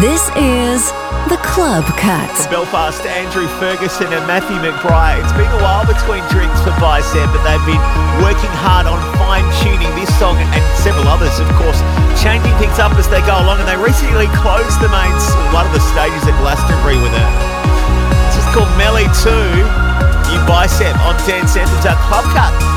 This 0.03 0.27
is 0.35 0.91
the 1.31 1.39
Club 1.39 1.87
Cut. 1.95 2.27
From 2.35 2.67
Belfast, 2.67 2.99
Andrew 3.07 3.47
Ferguson 3.63 4.11
and 4.11 4.27
Matthew 4.27 4.59
McBride. 4.59 5.23
It's 5.23 5.31
been 5.39 5.47
a 5.47 5.61
while 5.63 5.87
between 5.87 6.19
drinks 6.27 6.59
for 6.67 6.75
Bicep, 6.83 7.31
but 7.31 7.39
they've 7.47 7.63
been 7.63 7.79
working 8.19 8.51
hard 8.59 8.91
on 8.91 8.99
fine 9.15 9.47
tuning 9.63 9.87
this 9.95 10.11
song 10.19 10.35
and 10.35 10.63
several 10.83 11.07
others, 11.07 11.39
of 11.39 11.47
course, 11.55 11.79
changing 12.19 12.51
things 12.59 12.75
up 12.75 12.91
as 12.99 13.07
they 13.07 13.23
go 13.23 13.39
along. 13.39 13.63
And 13.63 13.71
they 13.71 13.79
recently 13.79 14.27
closed 14.35 14.83
the 14.83 14.91
main, 14.91 15.15
one 15.55 15.63
of 15.63 15.71
the 15.71 15.79
stages 15.95 16.27
at 16.27 16.35
Glastonbury 16.43 16.99
with 16.99 17.15
it. 17.15 17.31
It's 18.27 18.35
just 18.35 18.51
called 18.51 18.67
Meli 18.75 19.07
2. 19.23 19.31
You 19.31 20.43
Bicep 20.43 20.91
on 21.07 21.15
Dance 21.23 21.55
Anthems, 21.55 21.87
our 21.87 21.95
uh, 21.95 22.07
Club 22.11 22.27
Cut. 22.35 22.74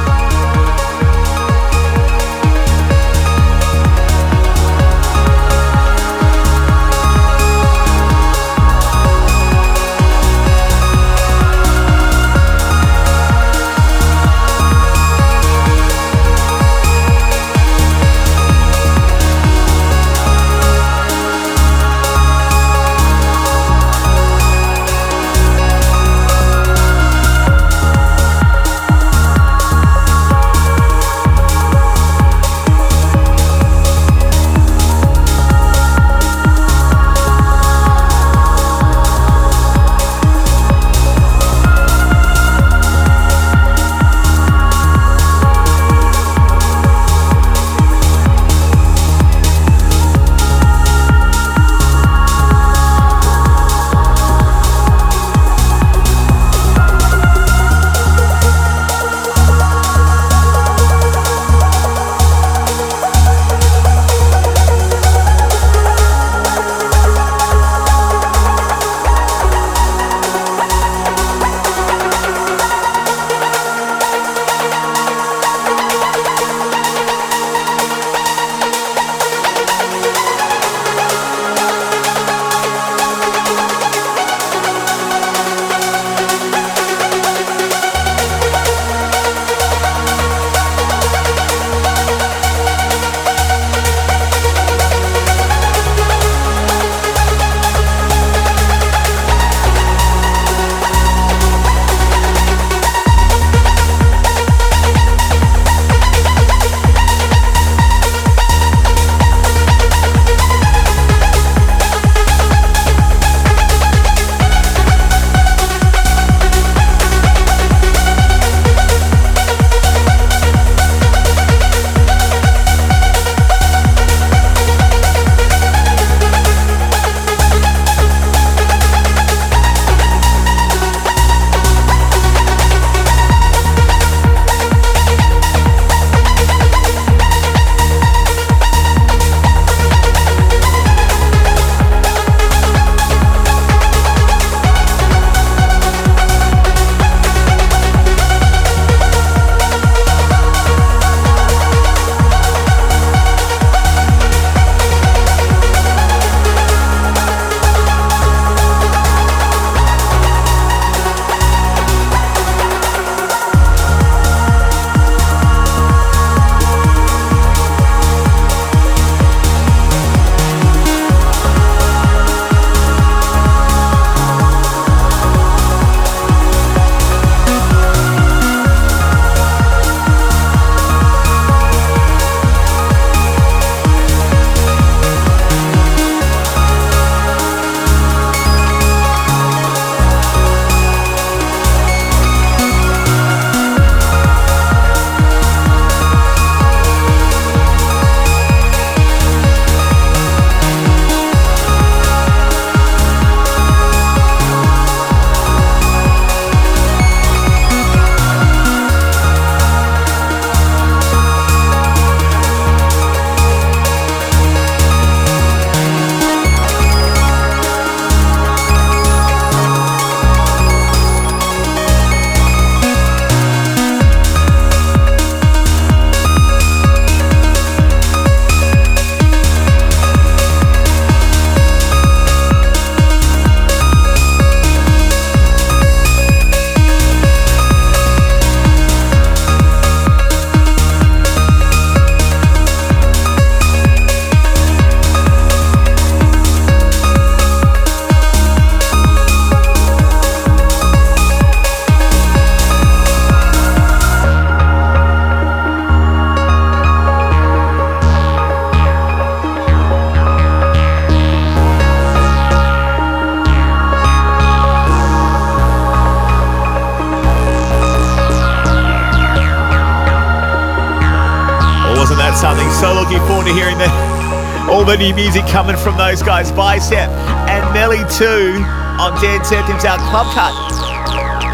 new 274.98 275.14
music 275.14 275.46
coming 275.46 275.76
from 275.76 275.96
those 275.96 276.22
guys, 276.22 276.50
Bicep 276.50 277.08
and 277.48 277.72
Meli 277.72 277.98
2 278.18 278.62
on 278.98 279.14
Dan 279.22 279.40
Turpin's 279.44 279.84
Out 279.84 280.00
Club 280.10 280.26
Cut. 280.34 280.50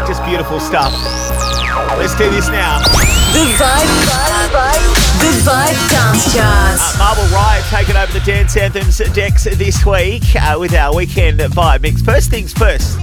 Just 0.07 0.25
beautiful 0.25 0.59
stuff. 0.59 0.91
Let's 1.97 2.17
do 2.17 2.29
this 2.31 2.49
now. 2.49 2.79
The 3.33 3.45
Vibe, 3.55 3.85
vibe, 4.09 4.49
vibe 4.49 5.05
the 5.19 5.31
Vibe 5.45 5.89
Dance 5.91 6.33
Charts. 6.33 6.81
Uh, 6.81 6.97
Marvel 6.97 7.25
Riot 7.35 7.63
taking 7.69 7.95
over 7.95 8.11
the 8.11 8.19
Dance 8.25 8.57
Anthems 8.57 8.97
decks 9.13 9.43
this 9.43 9.85
week 9.85 10.23
uh, 10.35 10.57
with 10.59 10.73
our 10.73 10.95
weekend 10.95 11.39
vibe 11.39 11.83
mix. 11.83 12.01
First 12.01 12.31
things 12.31 12.51
first, 12.51 12.97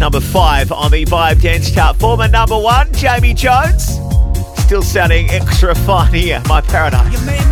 number 0.00 0.20
five 0.20 0.72
on 0.72 0.90
the 0.92 1.04
Vibe 1.04 1.42
Dance 1.42 1.70
Chart. 1.70 1.96
Former 1.96 2.28
number 2.28 2.58
one, 2.58 2.90
Jamie 2.94 3.34
Jones. 3.34 3.98
Still 4.56 4.82
sounding 4.82 5.28
extra 5.30 5.74
fine 5.74 6.14
here, 6.14 6.42
my 6.48 6.62
paradise. 6.62 7.43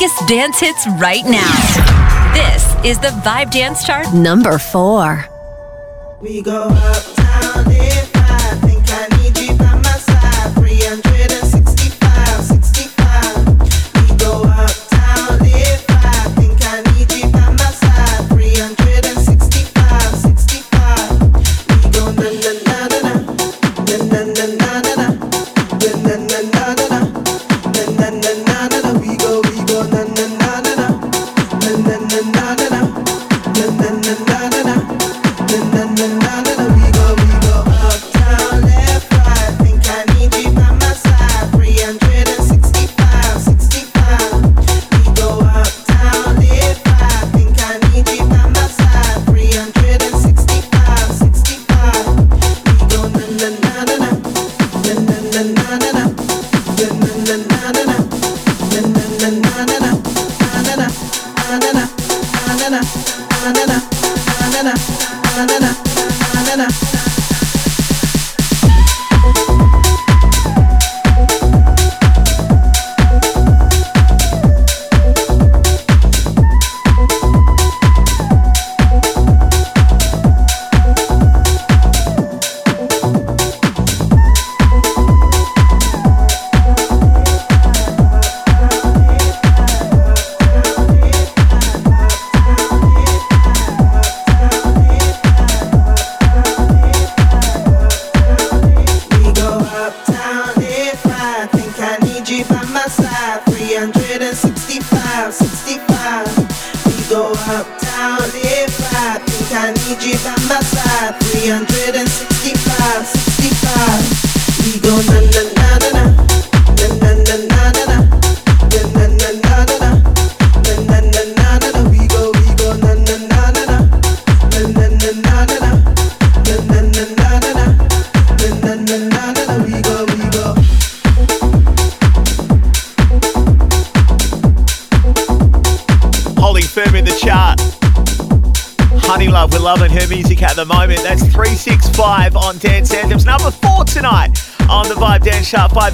biggest 0.00 0.28
dance 0.28 0.58
hits 0.58 0.86
right 0.98 1.24
now. 1.26 2.32
This 2.32 2.64
is 2.86 2.98
the 3.00 3.08
Vibe 3.22 3.50
Dance 3.50 3.84
Chart 3.84 4.14
number 4.14 4.56
four. 4.56 5.26
We 6.22 6.40
go 6.40 6.68
uptown. 6.70 7.99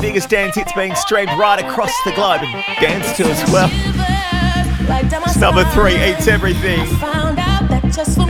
biggest 0.06 0.28
dance 0.28 0.54
hits 0.54 0.72
being 0.74 0.94
streamed 0.94 1.30
right 1.30 1.58
across 1.58 1.90
the 2.04 2.12
globe 2.12 2.40
and 2.40 2.52
dance 2.80 3.16
to 3.16 3.24
as 3.24 3.50
well. 3.50 3.68
It's 5.24 5.36
number 5.36 5.64
three 5.72 5.96
eats 5.96 6.28
everything. 6.28 6.78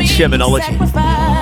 Shermanology. 0.06 1.35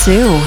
Soon. 0.00 0.39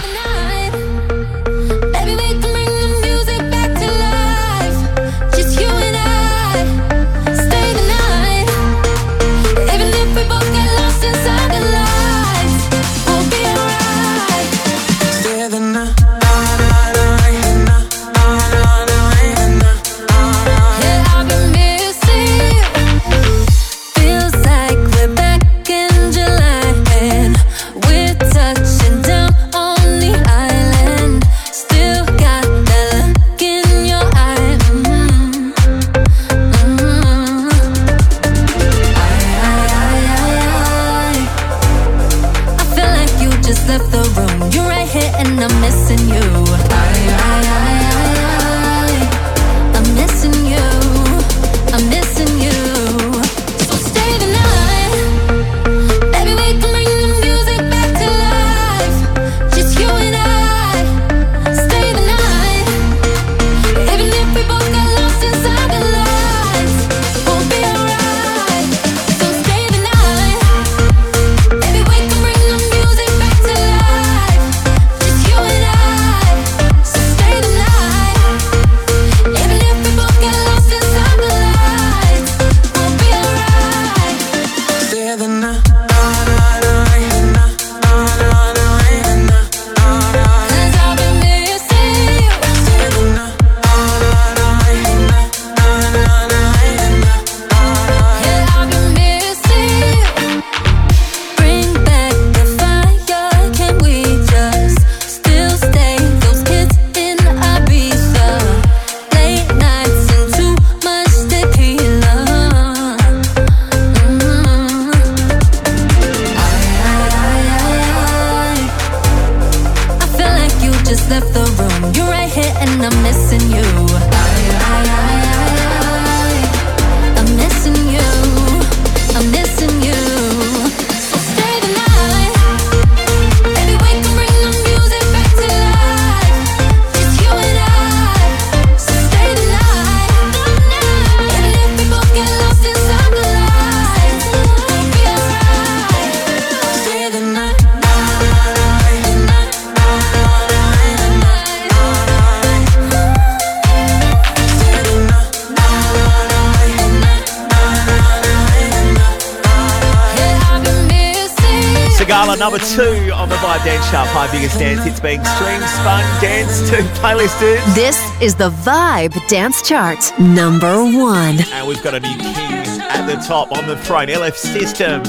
number 162.43 162.59
two 162.59 163.09
on 163.13 163.29
the 163.29 163.35
Vibe 163.35 163.63
Dance 163.63 163.89
Chart. 163.89 164.05
Five 164.09 164.29
biggest 164.33 164.59
dance 164.59 164.83
hits 164.83 164.99
being 164.99 165.23
streamed, 165.23 165.63
spun, 165.63 166.03
dance 166.21 166.69
to, 166.69 166.75
playlisted. 166.99 167.63
This 167.73 167.97
is 168.21 168.35
the 168.35 168.49
Vibe 168.49 169.15
Dance 169.29 169.61
Chart, 169.61 169.97
number 170.19 170.83
one. 170.83 171.37
And 171.39 171.65
we've 171.65 171.81
got 171.81 171.93
a 171.93 172.01
new 172.01 172.17
king 172.17 172.81
at 172.81 173.05
the 173.07 173.15
top 173.25 173.53
on 173.53 173.65
the 173.65 173.77
throne, 173.77 174.07
LF 174.07 174.35
System. 174.35 175.01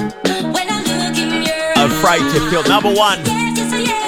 Afraid 1.76 2.20
to 2.20 2.50
feel 2.50 2.62
number 2.68 2.94
one. 2.94 4.03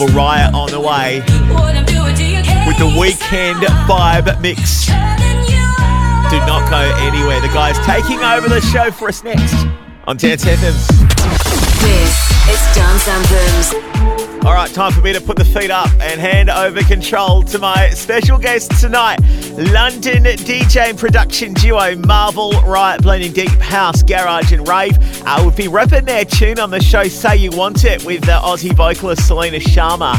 a 0.00 0.06
riot 0.14 0.54
on 0.54 0.70
the 0.70 0.80
way 0.80 1.20
with 2.66 2.78
the 2.78 2.96
weekend 2.98 3.58
vibe 3.86 4.40
mix. 4.40 4.86
Do 4.86 6.38
not 6.46 6.70
go 6.70 6.80
anywhere. 7.00 7.40
The 7.40 7.48
guy's 7.48 7.78
taking 7.84 8.20
over 8.20 8.48
the 8.48 8.60
show 8.60 8.90
for 8.90 9.08
us 9.08 9.22
next 9.22 9.54
on 10.06 10.16
Dance 10.16 10.46
Anthems. 10.46 10.86
This 11.80 12.30
is 12.48 12.60
Dance 12.74 13.08
Anthems. 13.08 14.44
All 14.46 14.54
right, 14.54 14.70
time 14.72 14.92
for 14.92 15.02
me 15.02 15.12
to 15.12 15.20
put 15.20 15.36
the 15.36 15.44
feet 15.44 15.70
up 15.70 15.90
and 16.00 16.18
hand 16.18 16.48
over 16.48 16.82
control 16.82 17.42
to 17.42 17.58
my 17.58 17.90
special 17.90 18.38
guest 18.38 18.70
tonight. 18.80 19.18
London 19.60 20.24
DJ 20.24 20.88
and 20.88 20.98
production 20.98 21.52
duo 21.52 21.94
Marvel 21.94 22.52
Riot 22.62 23.02
blending 23.02 23.30
deep 23.30 23.50
house, 23.60 24.02
garage 24.02 24.52
and 24.52 24.66
rave 24.66 24.96
uh, 25.26 25.42
would 25.44 25.54
be 25.54 25.64
repping 25.64 26.06
their 26.06 26.24
tune 26.24 26.58
on 26.58 26.70
the 26.70 26.80
show 26.80 27.04
Say 27.04 27.36
You 27.36 27.50
Want 27.50 27.84
It 27.84 28.02
with 28.06 28.22
the 28.22 28.40
Aussie 28.42 28.74
vocalist 28.74 29.26
Selena 29.26 29.58
Sharma. 29.58 30.18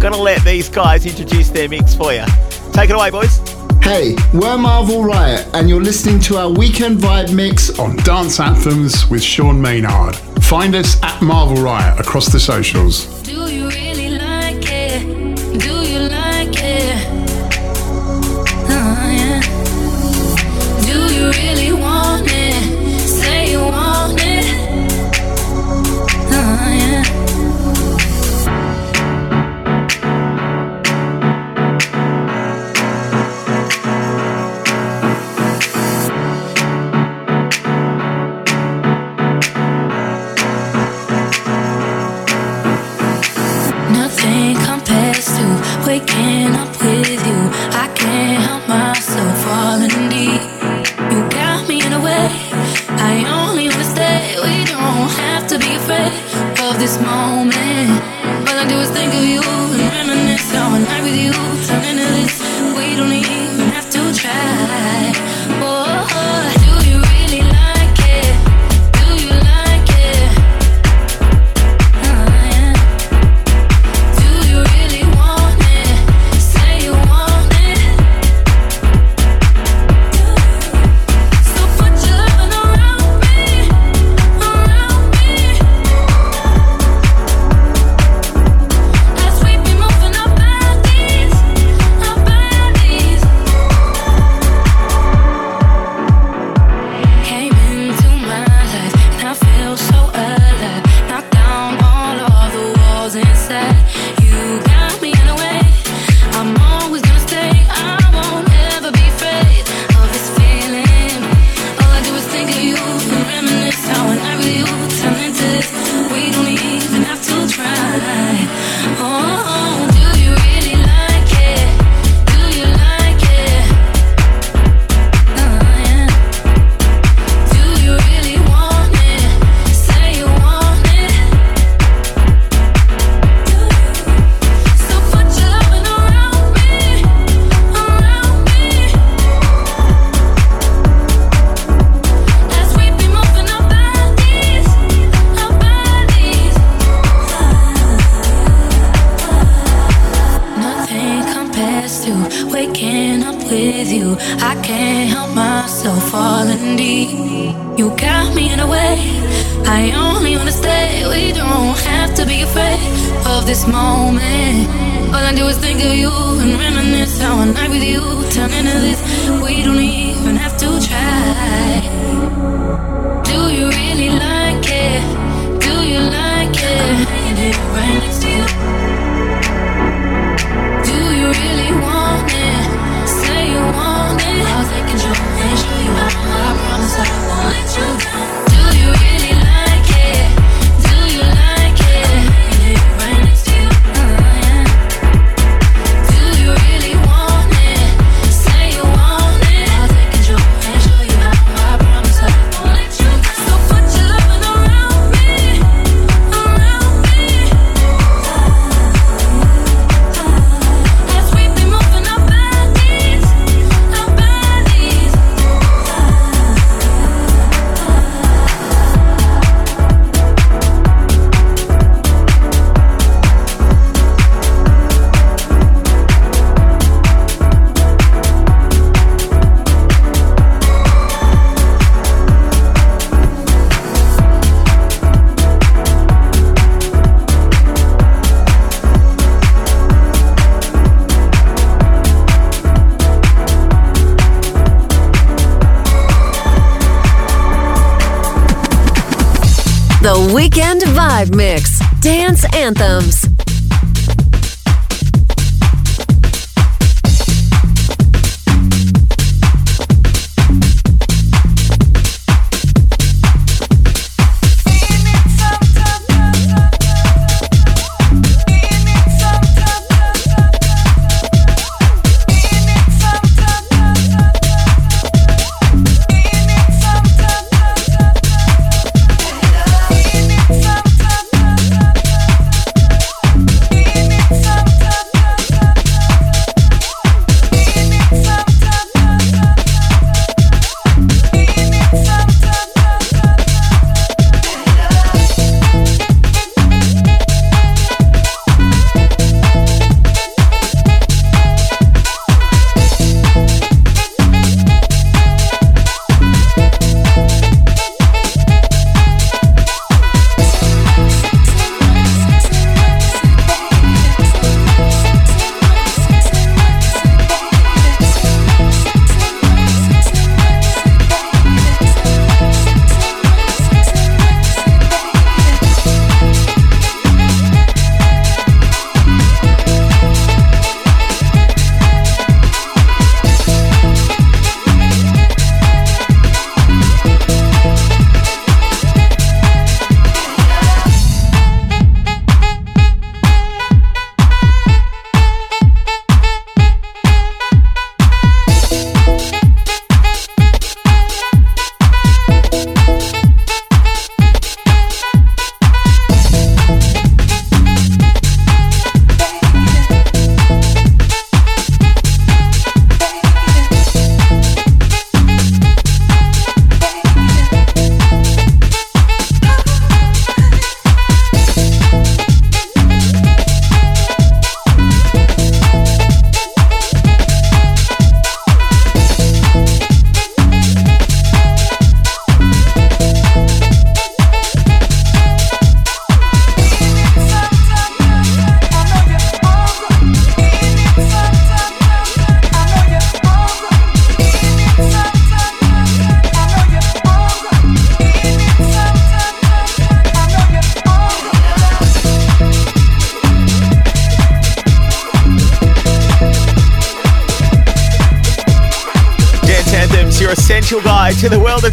Gonna 0.00 0.16
let 0.16 0.42
these 0.42 0.70
guys 0.70 1.04
introduce 1.04 1.50
their 1.50 1.68
mix 1.68 1.94
for 1.94 2.14
you. 2.14 2.24
Take 2.72 2.88
it 2.88 2.96
away, 2.96 3.10
boys. 3.10 3.36
Hey, 3.82 4.16
we're 4.32 4.56
Marvel 4.56 5.04
Riot, 5.04 5.46
and 5.52 5.68
you're 5.68 5.82
listening 5.82 6.18
to 6.20 6.38
our 6.38 6.48
weekend 6.50 6.96
vibe 6.96 7.34
mix 7.34 7.78
on 7.78 7.94
Dance 7.96 8.40
Anthems 8.40 9.06
with 9.10 9.22
Sean 9.22 9.60
Maynard. 9.60 10.16
Find 10.42 10.74
us 10.74 10.98
at 11.02 11.20
Marvel 11.20 11.62
Riot 11.62 12.00
across 12.00 12.32
the 12.32 12.40
socials. 12.40 13.22
Do 13.24 13.52
you 13.52 13.68
really 13.68 14.12
like 14.12 14.64
it? 14.66 15.60
Do 15.60 15.82
you 15.86 15.98
like 16.08 16.56
it? 16.56 17.17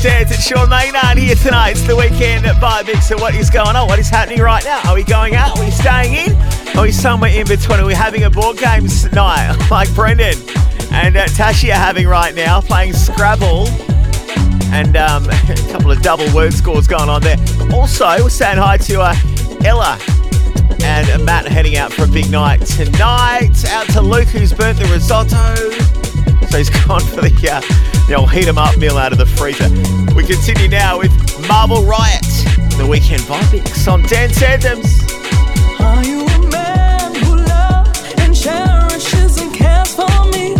Dance. 0.06 0.30
It's 0.30 0.48
Sean 0.48 0.70
Maynard 0.70 1.18
here 1.18 1.34
tonight. 1.34 1.72
It's 1.72 1.88
the 1.88 1.96
weekend 1.96 2.46
vibe 2.46 2.86
mix. 2.86 3.08
So 3.08 3.18
what 3.18 3.34
is 3.34 3.50
going 3.50 3.76
on? 3.76 3.88
What 3.88 3.98
is 3.98 4.08
happening 4.08 4.40
right 4.40 4.64
now? 4.64 4.80
Are 4.88 4.94
we 4.94 5.04
going 5.04 5.34
out? 5.34 5.58
Are 5.58 5.66
we 5.66 5.72
staying 5.72 6.14
in? 6.14 6.78
Are 6.78 6.84
we 6.84 6.92
somewhere 6.92 7.32
in 7.32 7.48
between? 7.48 7.80
Are 7.80 7.86
we 7.86 7.96
having 7.96 8.24
a 8.24 8.30
board 8.30 8.58
games 8.58 9.12
night 9.14 9.58
like 9.72 9.92
Brendan 9.96 10.36
and 10.92 11.18
uh, 11.18 11.26
Tashi 11.28 11.72
are 11.72 11.80
having 11.80 12.08
right 12.08 12.36
now, 12.36 12.62
playing 12.62 12.94
Scrabble? 12.94 13.68
And 14.72 14.96
um, 14.96 15.26
a 15.30 15.72
couple 15.72 15.90
of 15.90 16.04
double 16.04 16.32
word 16.36 16.54
scores 16.54 16.86
going 16.86 17.10
on 17.10 17.24
there. 17.24 17.38
Also, 17.74 18.06
we're 18.22 18.30
saying 18.30 18.60
hi 18.60 18.78
to 18.78 19.02
uh, 19.02 19.16
Ella 19.66 19.98
and 20.84 21.26
Matt 21.26 21.48
heading 21.48 21.78
out 21.78 21.92
for 21.92 22.04
a 22.04 22.08
big 22.08 22.30
night 22.30 22.62
tonight. 22.62 23.66
Out 23.70 23.88
to 23.88 24.02
Luke, 24.02 24.28
who's 24.28 24.54
burnt 24.54 24.78
the 24.78 24.86
risotto. 24.86 26.05
So 26.50 26.58
he's 26.58 26.70
gone 26.86 27.02
for 27.02 27.22
the, 27.22 27.50
uh, 27.52 27.62
the 28.08 28.16
old 28.16 28.32
heat 28.32 28.48
'em 28.48 28.58
up 28.58 28.78
meal 28.78 28.98
out 28.98 29.12
of 29.12 29.18
the 29.18 29.26
freezer. 29.26 29.70
We 30.16 30.24
continue 30.26 30.68
now 30.68 31.00
with 31.00 31.12
Marvel 31.48 31.84
Riot, 31.84 32.22
the 32.78 32.86
weekend 32.90 33.22
vibe 33.24 33.88
on 33.92 34.02
Dance 34.04 34.42
Anthems. 34.42 35.02
Are 35.80 36.04
you 36.04 36.26
a 36.26 36.40
man 36.50 37.16
who 37.16 37.36
loves 37.36 38.14
and 38.18 38.36
cherishes 38.36 39.38
and 39.38 39.54
cares 39.54 39.94
for 39.94 40.26
me? 40.32 40.56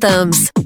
Anthems. 0.00 0.57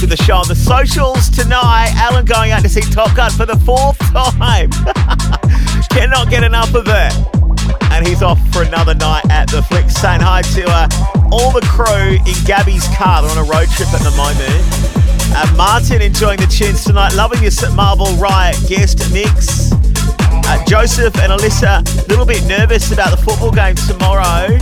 to 0.00 0.06
the 0.06 0.16
show 0.16 0.36
on 0.36 0.48
the 0.48 0.54
socials 0.54 1.28
tonight. 1.28 1.92
Alan 1.94 2.24
going 2.24 2.52
out 2.52 2.62
to 2.62 2.70
see 2.70 2.80
Top 2.80 3.14
Gun 3.14 3.30
for 3.30 3.44
the 3.44 3.56
fourth 3.68 3.98
time. 4.12 4.70
Cannot 5.90 6.30
get 6.30 6.42
enough 6.42 6.74
of 6.74 6.88
it. 6.88 7.12
And 7.92 8.06
he's 8.06 8.22
off 8.22 8.40
for 8.50 8.62
another 8.62 8.94
night 8.94 9.28
at 9.28 9.50
the 9.50 9.60
Flick. 9.62 9.90
Saying 9.90 10.22
hi 10.22 10.40
to 10.56 10.64
uh, 10.64 10.88
all 11.30 11.52
the 11.52 11.60
crew 11.68 12.16
in 12.16 12.36
Gabby's 12.46 12.88
car. 12.96 13.20
They're 13.20 13.30
on 13.30 13.44
a 13.44 13.44
road 13.44 13.68
trip 13.76 13.92
at 13.92 14.00
the 14.00 14.14
moment. 14.16 14.64
Uh, 15.36 15.44
Martin 15.56 16.00
enjoying 16.00 16.40
the 16.40 16.46
tunes 16.46 16.82
tonight. 16.82 17.12
Loving 17.12 17.42
your 17.42 17.50
St. 17.50 17.74
Marvel 17.76 18.08
Riot 18.16 18.56
guest 18.66 19.04
mix. 19.12 19.70
Uh, 20.48 20.64
Joseph 20.64 21.14
and 21.18 21.30
Alyssa, 21.30 21.84
a 21.84 22.08
little 22.08 22.24
bit 22.24 22.42
nervous 22.46 22.90
about 22.90 23.10
the 23.10 23.22
football 23.22 23.52
game 23.52 23.76
tomorrow. 23.76 24.56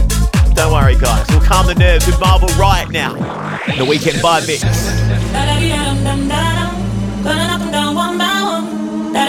Don't 0.59 0.73
worry, 0.73 0.99
guys. 0.99 1.27
We'll 1.31 1.47
calm 1.47 1.67
the 1.69 1.77
nerves 1.77 2.07
with 2.07 2.19
Marvel 2.19 2.49
Riot 2.59 2.91
now. 2.91 3.15
The 3.79 3.85
Weekend 3.85 4.21
by 4.21 4.41
Mix. 4.41 5.28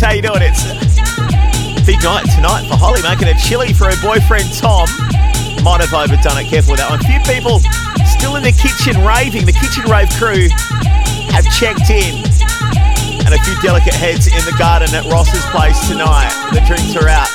How 0.00 0.16
you 0.16 0.22
doing? 0.24 0.40
It's 0.40 0.64
big 1.84 2.00
night 2.00 2.24
tonight 2.32 2.64
for 2.64 2.80
Holly, 2.80 3.04
making 3.04 3.28
a 3.28 3.36
chili 3.36 3.76
for 3.76 3.84
her 3.84 3.98
boyfriend 4.00 4.48
Tom. 4.56 4.88
Might 5.60 5.84
have 5.84 5.92
overdone 5.92 6.40
it. 6.40 6.48
Careful 6.48 6.72
with 6.72 6.80
that 6.80 6.88
one. 6.88 7.04
A 7.04 7.04
few 7.04 7.20
people 7.28 7.60
still 8.08 8.40
in 8.40 8.42
the 8.42 8.56
kitchen 8.56 8.96
raving. 9.04 9.44
The 9.44 9.52
kitchen 9.52 9.84
rave 9.92 10.08
crew 10.16 10.48
have 11.36 11.44
checked 11.52 11.92
in. 11.92 12.24
And 13.28 13.36
a 13.36 13.40
few 13.44 13.52
delicate 13.60 13.92
heads 13.92 14.24
in 14.24 14.40
the 14.48 14.56
garden 14.56 14.88
at 14.96 15.04
Ross's 15.12 15.44
place 15.52 15.76
tonight. 15.84 16.32
The 16.56 16.64
drinks 16.64 16.96
are 16.96 17.04
out 17.04 17.28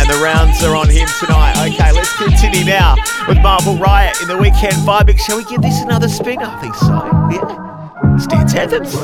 and 0.00 0.08
the 0.08 0.16
rounds 0.24 0.64
are 0.64 0.72
on 0.72 0.88
him 0.88 1.04
tonight. 1.20 1.60
Okay, 1.60 1.92
let's 1.92 2.16
continue 2.16 2.64
now 2.64 2.96
with 3.28 3.36
Marvel 3.44 3.76
Riot 3.76 4.16
in 4.24 4.32
the 4.32 4.40
weekend 4.40 4.80
vibe. 4.88 5.12
Shall 5.20 5.36
we 5.36 5.44
give 5.44 5.60
this 5.60 5.84
another 5.84 6.08
spin? 6.08 6.40
I 6.40 6.56
think 6.56 6.72
so. 6.72 7.04
Yeah. 7.28 7.44
Dance 8.32 8.56
Anthems. 8.56 8.96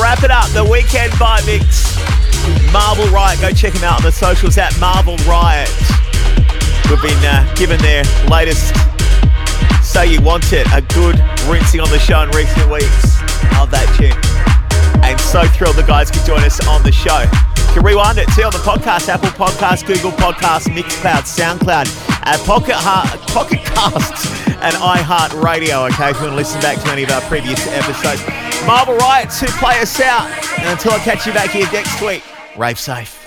Wrap 0.00 0.22
it 0.24 0.30
up. 0.30 0.50
The 0.50 0.64
weekend 0.64 1.16
by 1.18 1.40
mix. 1.46 1.96
Marvel 2.72 3.06
Riot, 3.08 3.40
go 3.40 3.50
check 3.50 3.72
them 3.72 3.84
out 3.84 3.98
on 3.98 4.02
the 4.02 4.12
socials 4.12 4.58
at 4.58 4.78
Marvel 4.78 5.16
Riot. 5.28 5.70
We've 6.90 7.00
been 7.00 7.22
uh, 7.24 7.46
given 7.54 7.80
their 7.80 8.02
latest 8.28 8.74
So 9.82 10.02
You 10.02 10.20
Want 10.20 10.52
It, 10.52 10.66
a 10.72 10.82
good 10.94 11.18
rinsing 11.46 11.80
on 11.80 11.88
the 11.90 11.98
show 11.98 12.22
in 12.22 12.30
recent 12.30 12.70
weeks. 12.70 13.22
Love 13.54 13.70
that 13.70 13.86
tune. 13.96 14.16
And 15.02 15.18
so 15.20 15.46
thrilled 15.54 15.76
the 15.76 15.86
guys 15.86 16.10
could 16.10 16.24
join 16.26 16.42
us 16.42 16.64
on 16.66 16.82
the 16.82 16.92
show. 16.92 17.20
You 17.20 17.74
can 17.74 17.84
rewind 17.84 18.18
it 18.18 18.28
too 18.34 18.42
on 18.42 18.52
the 18.52 18.58
podcast, 18.58 19.08
Apple 19.08 19.30
Podcasts, 19.30 19.86
Google 19.86 20.10
Podcasts, 20.12 20.66
Mixcloud, 20.66 21.24
SoundCloud, 21.24 21.86
uh, 22.26 22.38
Pocket, 22.44 22.74
Heart, 22.74 23.20
Pocket 23.28 23.60
Casts, 23.64 24.26
and 24.60 24.74
iHeart 24.76 25.42
Radio. 25.42 25.86
Okay, 25.86 26.10
if 26.10 26.16
you 26.16 26.26
want 26.26 26.32
to 26.32 26.36
listen 26.36 26.60
back 26.60 26.82
to 26.82 26.90
any 26.90 27.04
of 27.04 27.10
our 27.10 27.22
previous 27.22 27.66
episodes. 27.68 28.22
Marvel 28.66 28.96
Riot 28.96 29.30
to 29.30 29.46
play 29.58 29.80
us 29.80 30.00
out. 30.00 30.30
And 30.58 30.68
until 30.68 30.92
I 30.92 30.98
catch 30.98 31.26
you 31.26 31.32
back 31.32 31.50
here 31.50 31.68
next 31.72 32.00
week, 32.02 32.22
rave 32.56 32.78
safe. 32.78 33.24